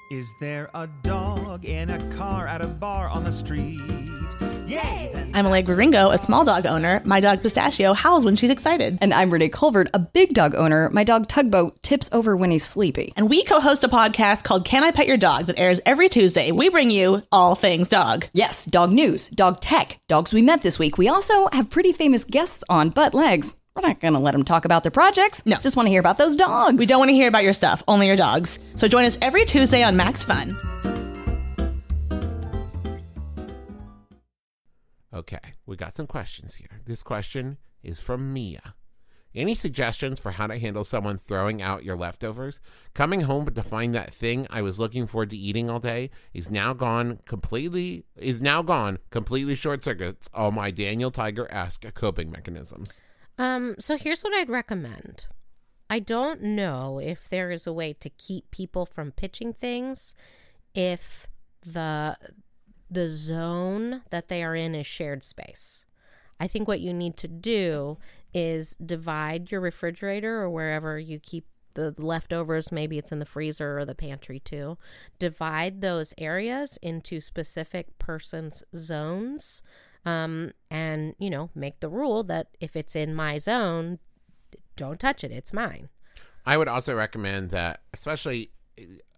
[0.10, 3.80] Is there a dog in a car at a bar on the street?
[4.66, 5.30] Yay!
[5.36, 7.00] I'm Allegra Ringo, a small dog owner.
[7.06, 8.98] My dog Pistachio howls when she's excited.
[9.02, 10.90] And I'm Renee Colvert, a big dog owner.
[10.90, 13.14] My dog Tugboat tips over when he's sleepy.
[13.18, 16.10] And we co host a podcast called Can I Pet Your Dog that airs every
[16.10, 16.52] Tuesday.
[16.52, 18.26] We bring you all things dog.
[18.34, 20.98] Yes, dog news, dog tech, dogs we met this week.
[20.98, 23.54] We also have pretty famous guests on, but legs.
[23.82, 25.46] We're not going to let them talk about their projects.
[25.46, 25.56] No.
[25.58, 26.78] Just want to hear about those dogs.
[26.78, 28.60] We don't want to hear about your stuff, only your dogs.
[28.76, 30.58] So join us every Tuesday on Max Fun.
[35.14, 36.82] Okay, we got some questions here.
[36.86, 38.76] This question is from Mia.
[39.34, 42.60] Any suggestions for how to handle someone throwing out your leftovers?
[42.94, 46.52] Coming home to find that thing I was looking forward to eating all day is
[46.52, 52.30] now gone completely is now gone completely short circuits all my Daniel Tiger esque coping
[52.30, 53.00] mechanisms.
[53.40, 55.28] Um, so here's what I'd recommend.
[55.90, 60.14] I don't know if there is a way to keep people from pitching things
[60.76, 61.28] if
[61.64, 62.18] the
[62.92, 65.86] the zone that they are in is shared space.
[66.40, 67.98] I think what you need to do
[68.34, 73.78] is divide your refrigerator or wherever you keep the leftovers, maybe it's in the freezer
[73.78, 74.78] or the pantry too.
[75.20, 79.62] Divide those areas into specific persons' zones
[80.06, 84.00] um, and, you know, make the rule that if it's in my zone,
[84.76, 85.90] don't touch it, it's mine.
[86.46, 88.52] I would also recommend that, especially,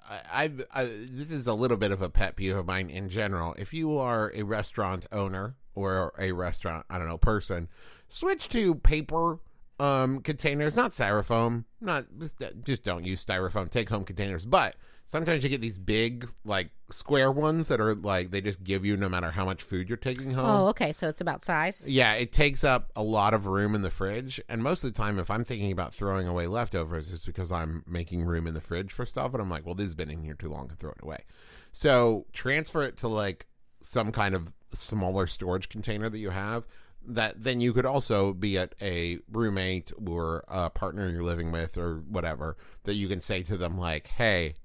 [0.10, 3.10] I, I've, I, this is a little bit of a pet peeve of mine in
[3.10, 3.56] general.
[3.58, 7.70] If you are a restaurant owner or a restaurant, I don't know, person,
[8.08, 9.40] switch to paper
[9.82, 11.66] um, containers, not styrofoam.
[11.82, 13.70] Not just just don't use styrofoam.
[13.70, 14.76] Take home containers, but
[15.08, 18.96] sometimes you get these big like square ones that are like they just give you
[18.96, 20.46] no matter how much food you're taking home.
[20.46, 20.92] Oh, okay.
[20.92, 21.88] So it's about size.
[21.88, 24.40] Yeah, it takes up a lot of room in the fridge.
[24.48, 27.84] And most of the time, if I'm thinking about throwing away leftovers, it's because I'm
[27.88, 29.34] making room in the fridge for stuff.
[29.34, 31.24] And I'm like, well, this has been in here too long to throw it away.
[31.72, 33.48] So transfer it to like
[33.82, 36.68] some kind of smaller storage container that you have.
[37.08, 41.78] That then you could also be at a roommate or a partner you're living with
[41.78, 44.56] or whatever that you can say to them, like, hey,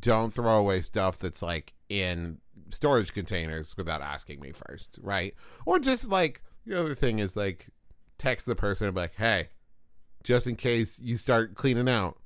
[0.00, 2.38] don't throw away stuff that's like in
[2.70, 5.34] storage containers without asking me first, right?
[5.64, 7.68] Or just like the other thing is like
[8.18, 9.48] text the person and be like, hey,
[10.22, 12.18] just in case you start cleaning out,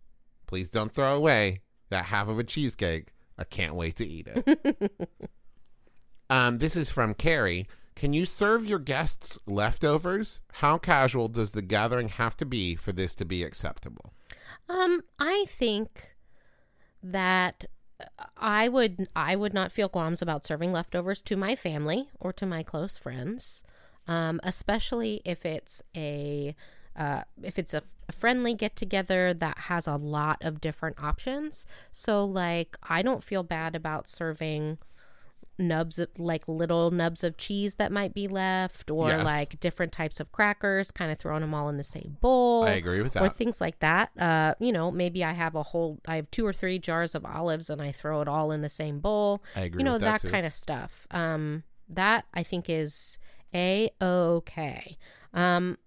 [0.46, 3.12] please don't throw away that half of a cheesecake.
[3.38, 5.10] I can't wait to eat it.
[6.30, 7.68] um, this is from Carrie.
[7.94, 10.40] Can you serve your guests leftovers?
[10.54, 14.12] How casual does the gathering have to be for this to be acceptable?
[14.68, 16.14] Um, I think
[17.02, 17.66] that
[18.36, 22.46] I would I would not feel qualms about serving leftovers to my family or to
[22.46, 23.62] my close friends,
[24.08, 26.54] um, especially if it's a
[26.96, 31.66] uh, if it's a, a friendly get together that has a lot of different options.
[31.90, 34.78] So like I don't feel bad about serving
[35.62, 39.24] nubs of like little nubs of cheese that might be left or Yes.
[39.24, 42.72] like different types of crackers kind of throwing them all in the same bowl I
[42.72, 43.22] agree with that.
[43.22, 44.10] or things like that.
[44.18, 47.24] Uh you know maybe i have a whole i have two or three jars of
[47.24, 49.42] olives and i throw it all in the same bowl.
[49.56, 51.06] I agree you know that, that, kind of stuff.
[51.10, 53.18] Um that i think is
[53.54, 54.96] a okay
[55.34, 55.78] um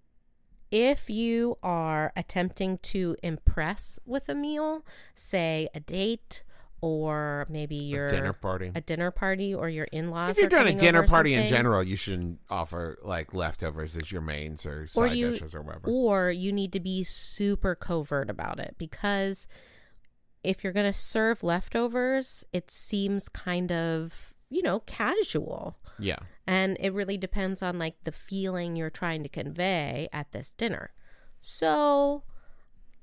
[0.70, 4.84] if you are attempting to impress with a meal
[5.14, 6.42] say a date
[6.80, 8.70] or maybe your dinner party.
[8.74, 11.96] a dinner party or your in-laws If you're doing a dinner party in general, you
[11.96, 15.88] shouldn't offer like leftovers as your mains or side or you dishes or whatever.
[15.88, 19.46] or you need to be super covert about it because
[20.44, 26.18] if you're going to serve leftovers it seems kind of you know casual yeah.
[26.46, 30.92] and it really depends on like the feeling you're trying to convey at this dinner
[31.40, 32.22] so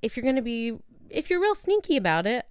[0.01, 0.77] if you're going to be
[1.09, 2.45] if you're real sneaky about it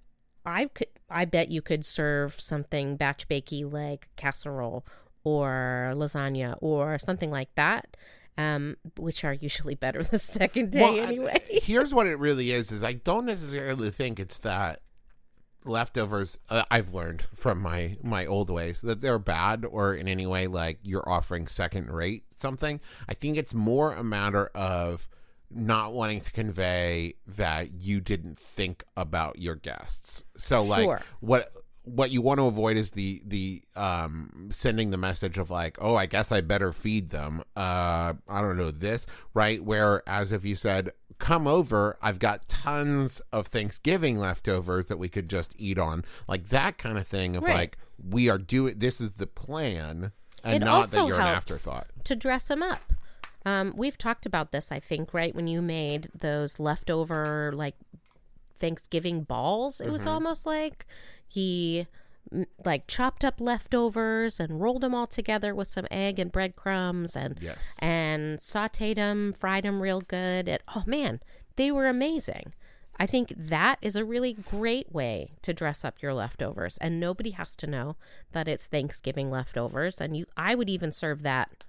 [0.47, 4.85] i could i bet you could serve something batch bakey like casserole
[5.25, 7.97] or lasagna or something like that
[8.39, 12.51] um which are usually better the second day Well, I- anyway Here's what it really
[12.51, 14.81] is: is I don't necessarily think it's that
[15.65, 16.39] leftovers.
[16.51, 20.47] Uh, I've learned from my my old ways that they're bad or in any way
[20.47, 22.81] like you're offering second rate something.
[23.09, 25.09] I think it's more a matter of
[25.55, 30.25] not wanting to convey that you didn't think about your guests.
[30.37, 31.01] So like Sure.
[31.21, 31.53] what
[31.85, 35.97] what you want to avoid is the the um sending the message of like oh
[35.97, 40.55] i guess i better feed them uh i don't know this right whereas if you
[40.55, 46.05] said come over i've got tons of thanksgiving leftovers that we could just eat on
[46.29, 47.57] like that kind of thing of Right.
[47.57, 50.13] like we are doing this is the plan
[50.45, 52.81] and it not that you're an afterthought to dress them up.
[53.45, 55.35] Um, we've talked about this, I think, right?
[55.35, 57.75] When you made those leftover like
[58.55, 59.93] Thanksgiving balls, it Mm-hmm.
[59.93, 60.87] was almost like
[61.27, 61.87] he
[62.65, 67.39] like chopped up leftovers and rolled them all together with some egg and breadcrumbs and
[67.43, 67.77] Yes.
[67.81, 70.49] and sauteed them, fried them real good.
[70.49, 71.21] And oh man,
[71.57, 72.55] they were amazing.
[72.99, 77.31] I think that is a really great way to dress up your leftovers, and nobody
[77.31, 77.97] has to know
[78.31, 80.01] that it's Thanksgiving leftovers.
[80.01, 81.65] And you, I would even serve that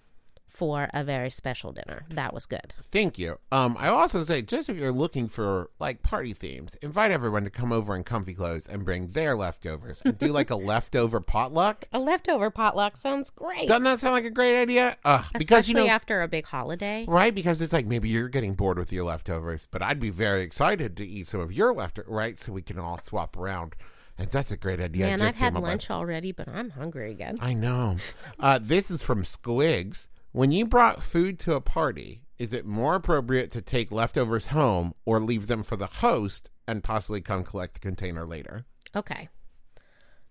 [0.54, 2.06] for a very special dinner.
[2.12, 2.76] That was good.
[2.92, 3.40] Thank you.
[3.52, 7.50] Um, I also say, just if you're looking for like party themes, invite everyone to
[7.50, 11.86] come over in comfy clothes and bring their leftovers and do like a leftover potluck.
[11.92, 14.96] A leftover potluck sounds great, Doesn't that sound like a great idea?
[15.04, 17.06] Uh, because especially you know, after a big holiday.
[17.08, 17.34] right?
[17.34, 20.96] Because it's like maybe you're getting bored with your leftovers, but I'd be very excited
[20.98, 22.38] to eat some of your leftovers, right?
[22.38, 23.76] So we can all swap around.
[24.20, 25.08] And that's a great idea.
[25.08, 25.70] Man, I've had came up with.
[25.70, 27.38] lunch already, but I'm hungry again.
[27.42, 27.98] I know.
[28.40, 30.08] Uh, this is from Squigs.
[30.34, 34.96] When you brought food to a party, is it more appropriate to take leftovers home
[35.06, 38.66] or leave them for the host and possibly come collect the container later?
[38.96, 39.30] Okay.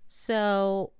[0.08, 0.90] So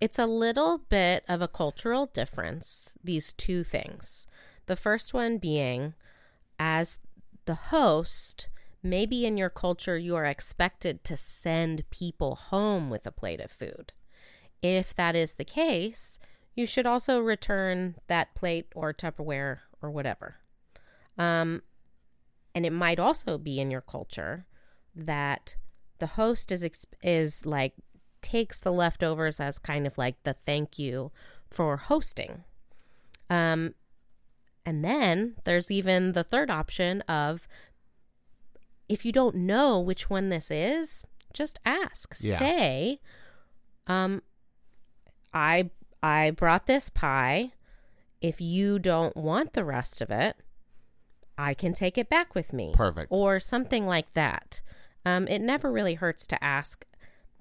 [0.00, 4.26] it's a little bit of a cultural difference, these two things.
[4.64, 5.92] The first one being,
[6.58, 6.98] as
[7.44, 8.48] the host,
[8.82, 13.50] maybe in your culture, you are expected to send people home with a plate of
[13.50, 13.92] food.
[14.62, 16.18] If that is the case,
[16.54, 20.36] you should also return that plate or Tupperware or whatever.
[21.18, 21.62] Um,
[22.54, 24.46] and it might also be in your culture
[24.94, 25.56] that
[25.98, 26.66] the host is
[27.02, 27.74] is like
[28.22, 31.10] takes the leftovers as kind of like the thank you
[31.50, 32.44] for hosting.
[33.28, 33.74] Um,
[34.64, 37.46] and then there's even the third option of
[38.88, 42.16] if you don't know which one this is, just ask.
[42.20, 42.38] Yeah.
[42.38, 43.00] Say,
[43.86, 44.22] um,
[45.32, 45.70] I
[46.04, 47.52] I brought this pie.
[48.20, 50.36] If you don't want the rest of it,
[51.36, 52.72] I can take it back with me.
[52.74, 53.08] Perfect.
[53.10, 54.60] Or something like that.
[55.06, 56.86] Um, it never really hurts to ask,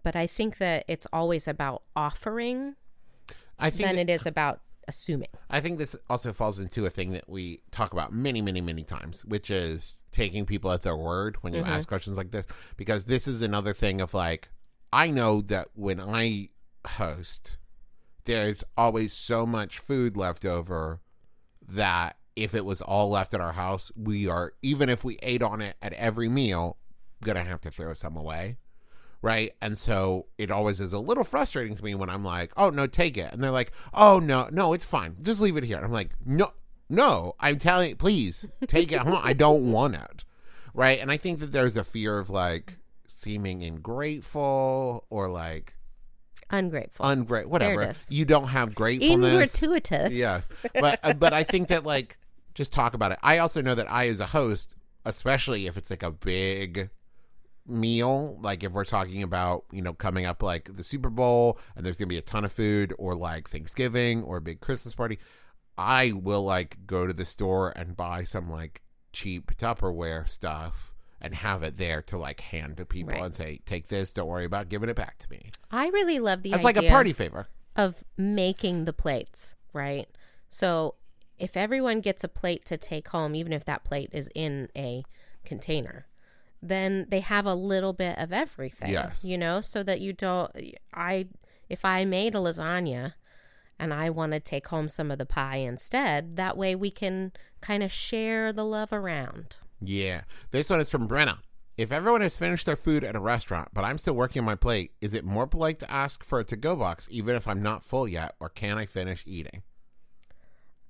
[0.03, 2.75] but I think that it's always about offering
[3.59, 5.29] I think than it is about assuming.
[5.49, 8.83] I think this also falls into a thing that we talk about many, many, many
[8.83, 11.71] times, which is taking people at their word when you Mm-hmm.
[11.71, 12.45] ask questions like this.
[12.75, 14.49] Because this is another thing of like,
[14.91, 16.49] I know that when I
[16.85, 17.57] host,
[18.25, 21.01] there's always so much food left over
[21.67, 25.41] that if it was all left at our house, we are, even if we ate
[25.41, 26.77] on it at every meal,
[27.23, 28.57] gonna have to throw some away
[29.23, 29.53] right?
[29.61, 32.85] And so it always is a little frustrating to me when I'm like, "Oh no,
[32.85, 35.85] take it," and they're like, "Oh no, no, it's fine, just leave it here." And
[35.85, 36.51] I'm like, "No,
[36.89, 39.19] no, I'm telling you, please take it home.
[39.23, 40.25] I don't want it."
[40.75, 40.99] Right?
[40.99, 45.75] And I think that there's a fear of like seeming ingrateful or like
[46.49, 47.05] Ungrateful.
[47.05, 47.81] ungrateful, whatever.
[47.81, 48.11] There it is.
[48.11, 49.59] You don't have gratefulness.
[49.59, 50.13] gratuitous.
[50.13, 50.41] Yeah,
[50.73, 52.17] but uh, but I think that like
[52.53, 53.19] just talk about it.
[53.23, 54.75] I also know that I, as a host,
[55.05, 56.89] especially if it's like a big
[57.65, 61.85] meal, like if we're talking about you know coming up like the Super Bowl and
[61.85, 65.19] there's gonna be a ton of food, or like Thanksgiving or a big Christmas party,
[65.77, 70.92] I will like go to the store and buy some like cheap Tupperware stuff.
[71.25, 73.23] And have it there to like hand to people Right.
[73.23, 74.11] and say, "Take this.
[74.11, 76.89] Don't worry about giving it back to me." I really love the That's like a
[76.89, 77.47] party favor.
[77.77, 80.09] of making the plates, right?
[80.49, 80.95] So
[81.39, 85.03] if everyone gets a plate to take home, even if that plate is in a
[85.45, 86.07] container,
[86.61, 88.91] then they have a little bit of everything.
[88.91, 89.23] Yes.
[89.23, 90.51] You know, so that you don't
[90.93, 91.27] I
[91.69, 93.13] if I made a lasagna
[93.79, 97.31] and I want to take home some of the pie instead, that way we can
[97.61, 99.55] kind of share the love around.
[99.85, 100.21] Yeah.
[100.51, 101.39] This one is from Brenna.
[101.75, 104.55] If everyone has finished their food at a restaurant, but I'm still working on my
[104.55, 107.63] plate, is it more polite to ask for a to go box even if I'm
[107.63, 109.63] not full yet, or can I finish eating?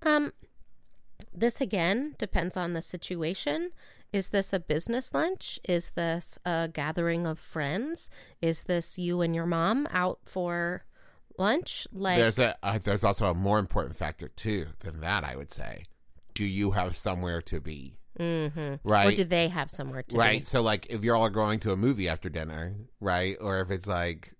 [0.01, 0.34] Um,
[1.34, 3.71] this again depends on the situation.
[4.12, 5.60] Is this a business lunch?
[5.67, 8.10] Is this a gathering of friends?
[8.41, 10.86] Is this you and your mom out for
[11.38, 11.88] lunch?
[11.91, 15.23] Like, there's a uh, there's also a more important factor too than that.
[15.23, 15.86] I would say,
[16.36, 17.97] do you have somewhere to be?
[18.19, 18.76] Mm-hmm.
[18.84, 19.13] Right.
[19.13, 20.41] or do they have somewhere to right.
[20.41, 20.45] be?
[20.45, 23.88] So like, if you're all going to a movie after dinner, right, or if it's
[23.88, 24.34] like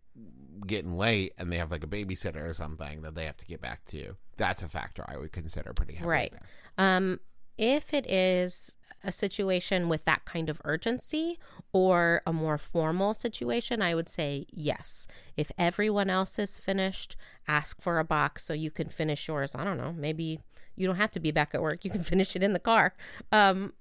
[0.66, 3.62] getting late and they have like a babysitter or something that they have to get
[3.62, 6.12] back to, that's a factor I would consider pretty heavily.
[6.12, 6.34] Right.
[6.78, 7.20] Um,
[7.58, 11.40] if it is a situation with that kind of urgency
[11.72, 15.08] or a more formal situation, I would say yes.
[15.36, 17.16] If everyone else is finished,
[17.48, 19.56] ask for a box so you can finish yours.
[19.56, 19.94] I don't know.
[19.94, 20.40] Maybe
[20.76, 21.84] you don't have to be back at work.
[21.84, 22.94] You can finish it in the car.
[23.32, 23.74] Um,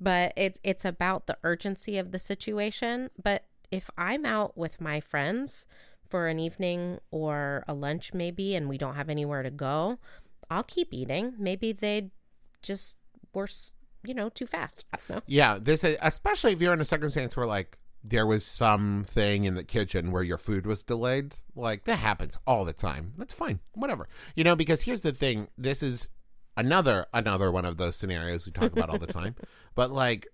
[0.00, 3.10] but it's it's about the urgency of the situation.
[3.20, 5.66] But if I'm out with my friends
[6.08, 9.98] for an evening or a lunch maybe and we don't have anywhere to go,
[10.50, 11.34] I'll keep eating.
[11.38, 12.10] Maybe they
[12.62, 12.96] just
[13.32, 13.48] were,
[14.04, 14.84] you know, too fast.
[14.92, 15.22] I don't know.
[15.26, 19.54] Yeah, this is, especially if you're in a circumstance where like there was something in
[19.54, 21.34] the kitchen where your food was delayed.
[21.56, 23.14] Like that happens all the time.
[23.16, 23.60] That's fine.
[23.72, 24.08] Whatever.
[24.36, 25.48] You know, because here's the thing.
[25.56, 26.10] This is
[26.56, 29.34] another another one of those scenarios we talk about all the time.
[29.74, 30.28] But like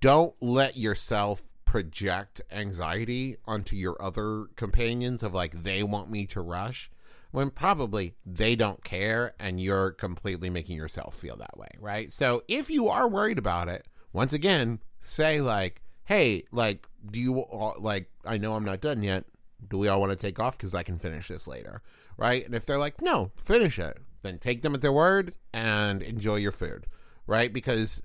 [0.00, 6.40] don't let yourself project anxiety onto your other companions of like they want me to
[6.40, 6.90] rush
[7.36, 12.10] when probably they don't care and you're completely making yourself feel that way, right?
[12.10, 17.40] So if you are worried about it, once again, say like, "Hey, like do you
[17.40, 19.26] all- like I know I'm not done yet.
[19.68, 21.82] Do we all want to take off cuz I can finish this later?"
[22.16, 22.42] Right?
[22.42, 26.36] And if they're like, "No, finish it." Then take them at their word and enjoy
[26.36, 26.86] your food,
[27.26, 27.52] right?
[27.52, 28.00] Because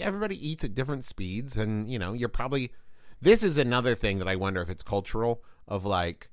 [0.00, 2.72] everybody eats at different speeds and you know you're probably
[3.20, 6.30] this is another thing that i wonder if it's cultural of like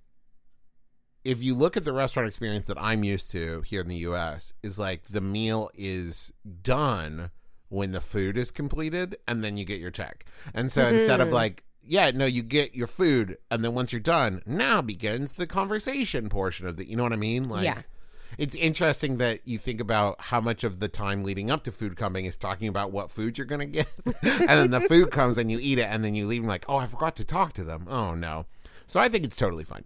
[1.28, 4.54] if you look at the restaurant experience that i'm used to here in the us
[4.64, 7.30] is like the meal is done
[7.68, 11.28] when the food is completed and then you get your check and so instead of
[11.28, 11.36] mm-hmm.
[11.36, 15.46] like yeah no you get your food and then once you're done now begins the
[15.46, 17.82] conversation portion of it you know what i mean like Yeah.
[18.38, 21.98] it's interesting that you think about how much of the time leading up to food
[21.98, 23.92] coming is talking about what food you're going to get.
[24.22, 26.66] and then the food comes and you eat it and then you leave and like,
[26.68, 27.88] oh, I forgot to talk to them.
[27.90, 28.46] Oh, no.
[28.86, 29.86] So I think it's totally fine.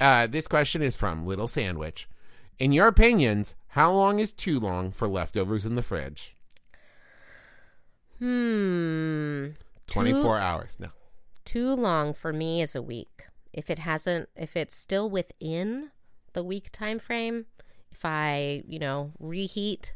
[0.00, 2.08] Uh, this question is from Little Sandwich.
[2.58, 6.36] In your opinions, how long is too long for leftovers in the fridge?
[8.18, 9.46] Hmm.
[9.86, 10.76] 24 hours.
[10.78, 10.88] No.
[11.44, 13.24] Too long for me is a week.
[13.52, 15.90] If it hasn't, if it's still within
[16.32, 17.46] the week time frame,
[17.90, 19.94] if I, you know, reheat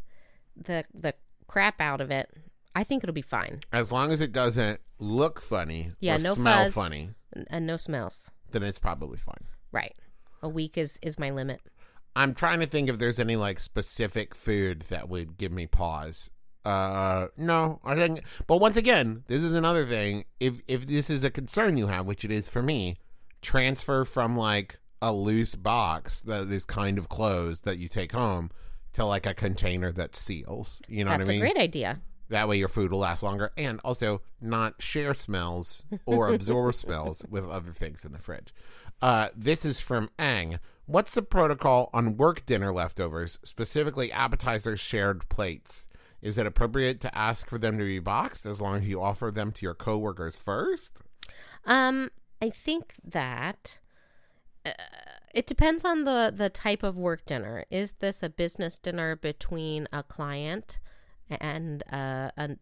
[0.56, 1.14] the the
[1.46, 2.30] crap out of it,
[2.74, 3.60] I think it'll be fine.
[3.72, 6.74] As long as it doesn't look funny Yeah, or no smell fuzz.
[6.74, 7.10] funny,
[7.48, 8.30] and no smells.
[8.50, 9.46] then it's probably fine.
[9.72, 9.94] Right.
[10.42, 11.60] A week is is my limit.
[12.14, 16.30] I'm trying to think if there's any like specific food that would give me pause.
[16.64, 20.24] Uh no, I think but once again, this is another thing.
[20.38, 22.98] If if this is a concern you have, which it is for me,
[23.40, 28.50] transfer from like a loose box that is kind of closed that you take home
[28.92, 30.80] to like a container that seals.
[30.86, 31.42] You know That's what I mean?
[31.42, 32.00] a great idea.
[32.28, 37.24] That way your food will last longer and also not share smells or absorb smells
[37.28, 38.54] with other things in the fridge.
[39.02, 40.60] Uh, this is from Ang.
[40.86, 45.88] What's the protocol on work dinner leftovers, specifically appetizers shared plates?
[46.20, 49.32] Is it appropriate to ask for them to be boxed as long as you offer
[49.32, 51.02] them to your coworkers first?
[51.64, 53.80] Um, I think that
[54.64, 54.70] uh,
[55.34, 57.64] it depends on the the type of work dinner.
[57.70, 60.78] Is this a business dinner between a client
[61.28, 62.58] and uh, an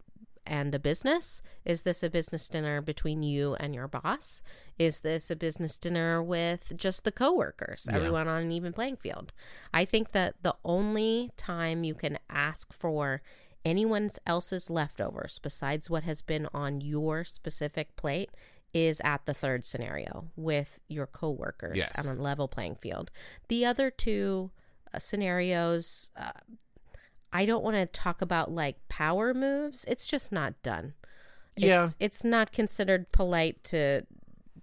[0.51, 1.40] and a business?
[1.64, 4.42] Is this a business dinner between you and your boss?
[4.78, 9.32] Is this a business dinner with just the coworkers, everyone on an even playing field?
[9.72, 13.22] I think that the only time you can ask for
[13.64, 18.30] anyone else's leftovers besides what has been on your specific plate
[18.72, 21.92] is at the third scenario with your coworkers Yes.
[21.98, 23.11] on a level playing field.
[23.48, 24.51] The other two
[24.92, 26.32] uh, scenarios, uh,
[27.33, 29.85] I don't want to talk about like power moves.
[29.87, 30.95] It's just not done.
[31.57, 31.85] Yeah.
[31.85, 34.03] It's, it's not considered polite to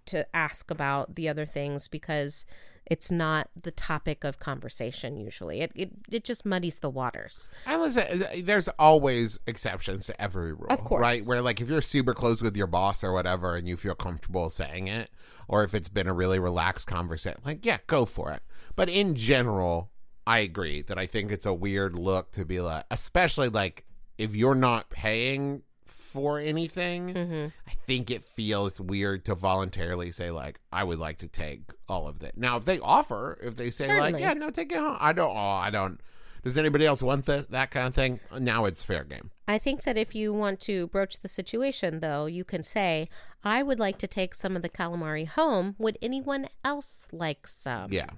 [0.06, 2.46] to ask about the other things because
[2.90, 5.60] it's not the topic of conversation usually.
[5.60, 7.50] It it, it just muddies the waters.
[7.66, 7.98] I was.
[7.98, 11.02] uh, There's always exceptions to every rule, Of course.
[11.02, 11.22] right?
[11.26, 14.50] Where like if you're super close with your boss or whatever, and you feel comfortable
[14.50, 15.10] saying it,
[15.50, 18.42] or if it's been a really relaxed conversation, like yeah, go for it.
[18.78, 19.92] But in general,
[20.28, 23.86] I agree that I think it's a weird look to be like, especially like
[24.18, 27.14] if you're not paying for anything.
[27.14, 27.46] Mm-hmm.
[27.66, 32.10] I think it feels weird to voluntarily say like I would like to take all
[32.10, 32.34] of it.
[32.36, 34.98] Now, if they offer, if they say like yeah, no, take it home.
[35.00, 35.32] I don't.
[35.32, 36.02] Oh, I don't.
[36.44, 38.20] Does anybody else want that that kind of thing?
[38.38, 39.32] Now it's fair game.
[39.48, 43.08] I think that if you want to broach the situation, though, you can say,
[43.46, 45.76] I would like to take some of the calamari home.
[45.78, 47.94] Would anyone else like some?
[47.94, 48.10] Yeah,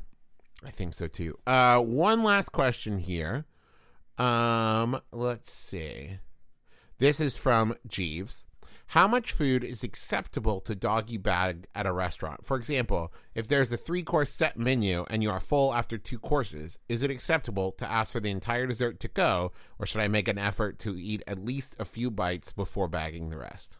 [0.65, 1.37] I think so too.
[1.47, 3.45] Uh, one last question here.
[4.17, 6.19] Um, let's see.
[6.97, 8.45] This is from Jeeves.
[8.93, 12.43] How much food is acceptable to doggy bag at a restaurant?
[12.43, 16.17] For example, if there's a three course set menu and you are full after two
[16.17, 20.07] courses, is it acceptable to ask for the entire dessert to go, or should I
[20.07, 23.77] make an effort to eat at least a few bites before bagging the rest?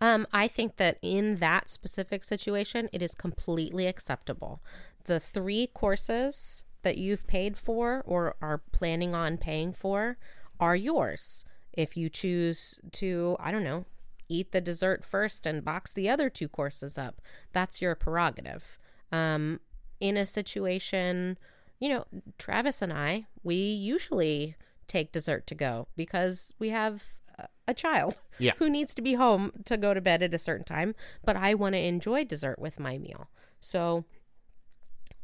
[0.00, 4.62] Um, I think that in that specific situation, it is completely acceptable.
[5.04, 10.16] The three courses that you've paid for or are planning on paying for
[10.58, 11.44] are yours.
[11.72, 13.84] If you choose to, I don't know,
[14.28, 17.20] eat the dessert first and box the other two courses up,
[17.52, 18.78] that's your prerogative.
[19.12, 19.60] Um,
[20.00, 21.38] in a situation,
[21.78, 22.04] you know,
[22.38, 27.16] Travis and I, we usually take dessert to go because we have
[27.66, 28.52] a child Yeah.
[28.58, 30.94] who needs to be home to go to bed at a certain time,
[31.24, 33.28] but I want to enjoy dessert with my meal.
[33.60, 34.04] So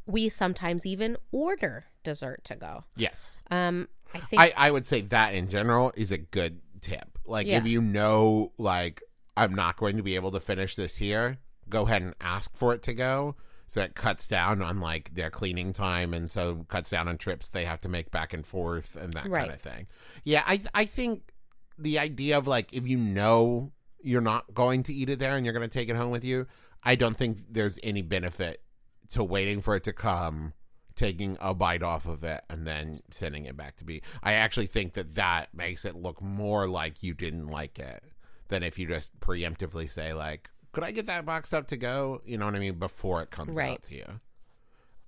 [0.06, 2.84] we sometimes even order dessert to go.
[2.96, 3.42] Yes.
[3.50, 7.18] Um, I think I, I would say that in general is a good tip.
[7.26, 7.58] Like Yeah.
[7.58, 9.02] if you know like
[9.36, 11.38] I'm not going to be able to finish this here,
[11.68, 13.34] go ahead and ask for it to go.
[13.66, 17.50] So it cuts down on like their cleaning time and so cuts down on trips
[17.50, 19.40] they have to make back and forth and that Right.
[19.42, 19.86] kind of thing.
[20.22, 21.32] Yeah, I I think
[21.76, 25.44] the idea of like if you know you're not going to eat it there and
[25.44, 26.46] you're going to take it home with you,
[26.84, 28.62] I don't think there's any benefit
[29.10, 30.52] to waiting for it to come,
[30.94, 34.00] taking a bite off of it, and then sending it back to me.
[34.22, 38.02] I actually think that that makes it look more like you didn't like it
[38.48, 42.22] than if you just preemptively say like, "Could I get that boxed up to go?"
[42.24, 43.72] You know what I mean before it comes Right.
[43.72, 44.20] out to you.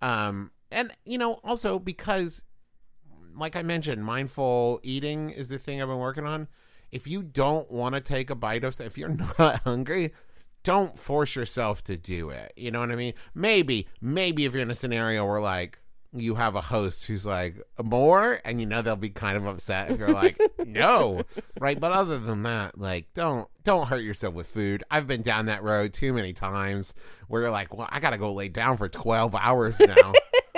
[0.01, 2.43] Um, and you know also because,
[3.35, 6.49] like I mentioned, mindful eating is the thing I've been working on.
[6.91, 10.13] If you don't want to take a bite of, if you're not hungry,
[10.69, 12.53] don't force yourself to do it.
[12.55, 13.15] You know what I mean?
[13.35, 15.81] Maybe, maybe if you're in a scenario where like
[16.13, 19.91] you have a host who's like more, and you know they'll be kind of upset
[19.91, 21.23] if you're like no,
[21.59, 21.81] right?
[21.81, 24.85] But other than that, like don't don't hurt yourself with food.
[24.91, 26.93] I've been down that road too many times
[27.29, 30.13] where you're like, well, I gotta go lay down for twelve hours now.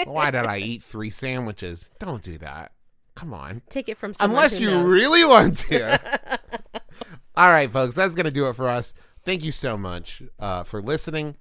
[0.07, 1.89] Why did I eat three sandwiches?
[2.01, 2.73] Don't do that.
[3.15, 4.91] Come on take it from someone unless you knows.
[4.91, 6.01] really want to.
[7.37, 8.93] All right, folks, that's going to do it for us.
[9.25, 11.37] Thank you so much uh, for listening.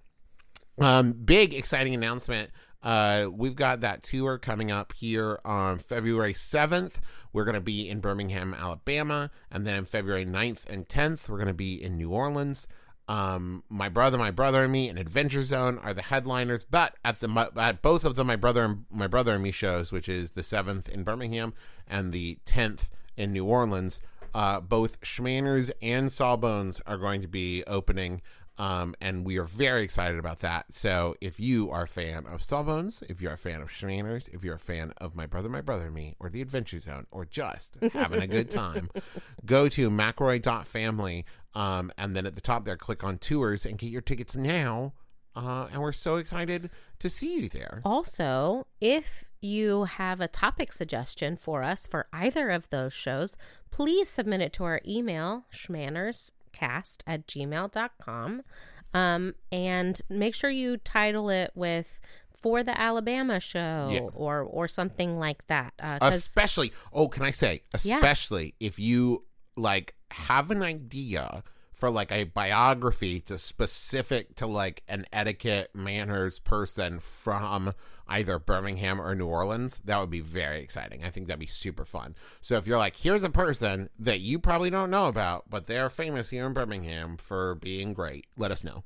[0.79, 2.51] Um, big exciting announcement.
[2.81, 6.95] Uh, we've got that tour coming up here on February 7th.
[7.33, 9.31] We're going to be in Birmingham, Alabama.
[9.51, 12.67] And then on February 9th and 10th, we're going to be in New Orleans.
[13.09, 16.63] Um, my brother, my brother and me, and Adventure Zone are the headliners.
[16.63, 19.91] But at the at both of the my brother and my brother and me shows,
[19.91, 21.55] which is the seventh in Birmingham
[21.87, 23.99] and the tenth in New Orleans,
[24.33, 28.21] uh, both Schmanners and Sawbones are going to be opening.
[28.59, 30.73] Um, and we are very excited about that.
[30.73, 34.43] So if you are a fan of Sawbones, if you're a fan of Schmanners, if
[34.43, 37.25] you're a fan of My Brother, My Brother and Me, or The Adventure Zone, or
[37.25, 38.89] just having a good time,
[39.45, 41.25] go to McElroy.family.
[41.55, 44.93] Um, and then at the top there, click on tours and get your tickets now.
[45.35, 46.69] Uh, and we're so excited
[46.99, 47.81] to see you there.
[47.85, 53.37] Also, if you have a topic suggestion for us for either of those shows,
[53.71, 58.41] please submit it to our email, schmannerscast at gmail.com.
[58.93, 61.99] Um, and make sure you title it with
[62.33, 63.99] for the Alabama show Yeah.
[64.13, 65.73] or or something like that.
[65.79, 67.97] Uh, especially oh can i say Yeah.
[67.97, 69.25] especially if you
[69.55, 71.43] like have an idea
[71.79, 77.73] for like a biography to specific to like an etiquette manners person from
[78.07, 81.03] either birmingham or new orleans that would be very exciting.
[81.03, 82.15] I think that'd be super fun.
[82.41, 85.89] So if you're like here's a person that you probably don't know about but they're
[85.89, 88.83] famous here in birmingham for being great let us know.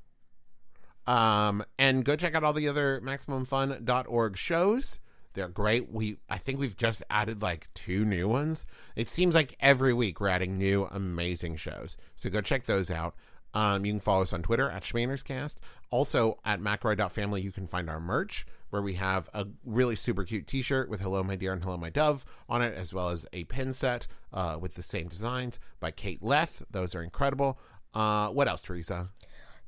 [1.06, 5.00] Um, and go check out all the other MaximumFun.org shows.
[5.34, 5.92] They're great.
[5.92, 8.66] We I think we've just added like two new ones.
[8.96, 11.98] It seems like every week we're adding new amazing shows.
[12.16, 13.16] So go check those out.
[13.54, 15.58] Um, you can follow us on Twitter at Schmannerscast.
[15.92, 20.48] Also at McElroy.family, you can find our merch where we have a really super cute
[20.48, 23.44] T-shirt with "Hello My Dear" and "Hello My Dove" on it, as well as a
[23.44, 26.64] pin set uh, with the same designs by Kate Leth.
[26.72, 27.60] Those are incredible.
[27.94, 29.10] Uh, what else, Teresa?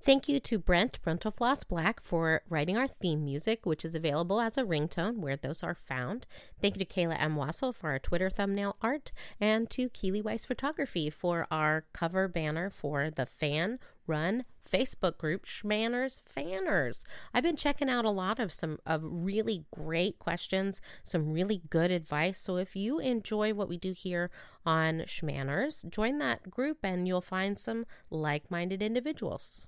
[0.06, 4.56] Thank you to Brent Brentalfloss Black for writing our theme music, which is available as
[4.56, 6.28] a ringtone where those are found.
[6.62, 7.36] Thank you to Kayla M.
[7.36, 12.70] Wasil for our Twitter thumbnail art, and to Keely Weiss Photography for our cover banner
[12.70, 17.04] for the fan run Facebook group Schmanners Fanners.
[17.34, 21.90] I've been checking out a lot of some of really great questions, some really good
[21.90, 22.38] advice.
[22.38, 24.30] So if you enjoy what we do here
[24.68, 29.66] on Schmanners, join that group and you'll find some like-minded individuals.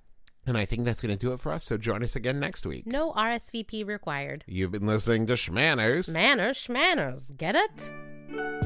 [0.47, 1.65] And I think that's going to do it for us.
[1.65, 2.87] So join us again next week.
[2.87, 4.45] No RSVP required.
[4.47, 6.11] You've been listening to Schmanners.
[6.11, 7.35] Manners, schmanners.
[7.37, 8.65] Get it?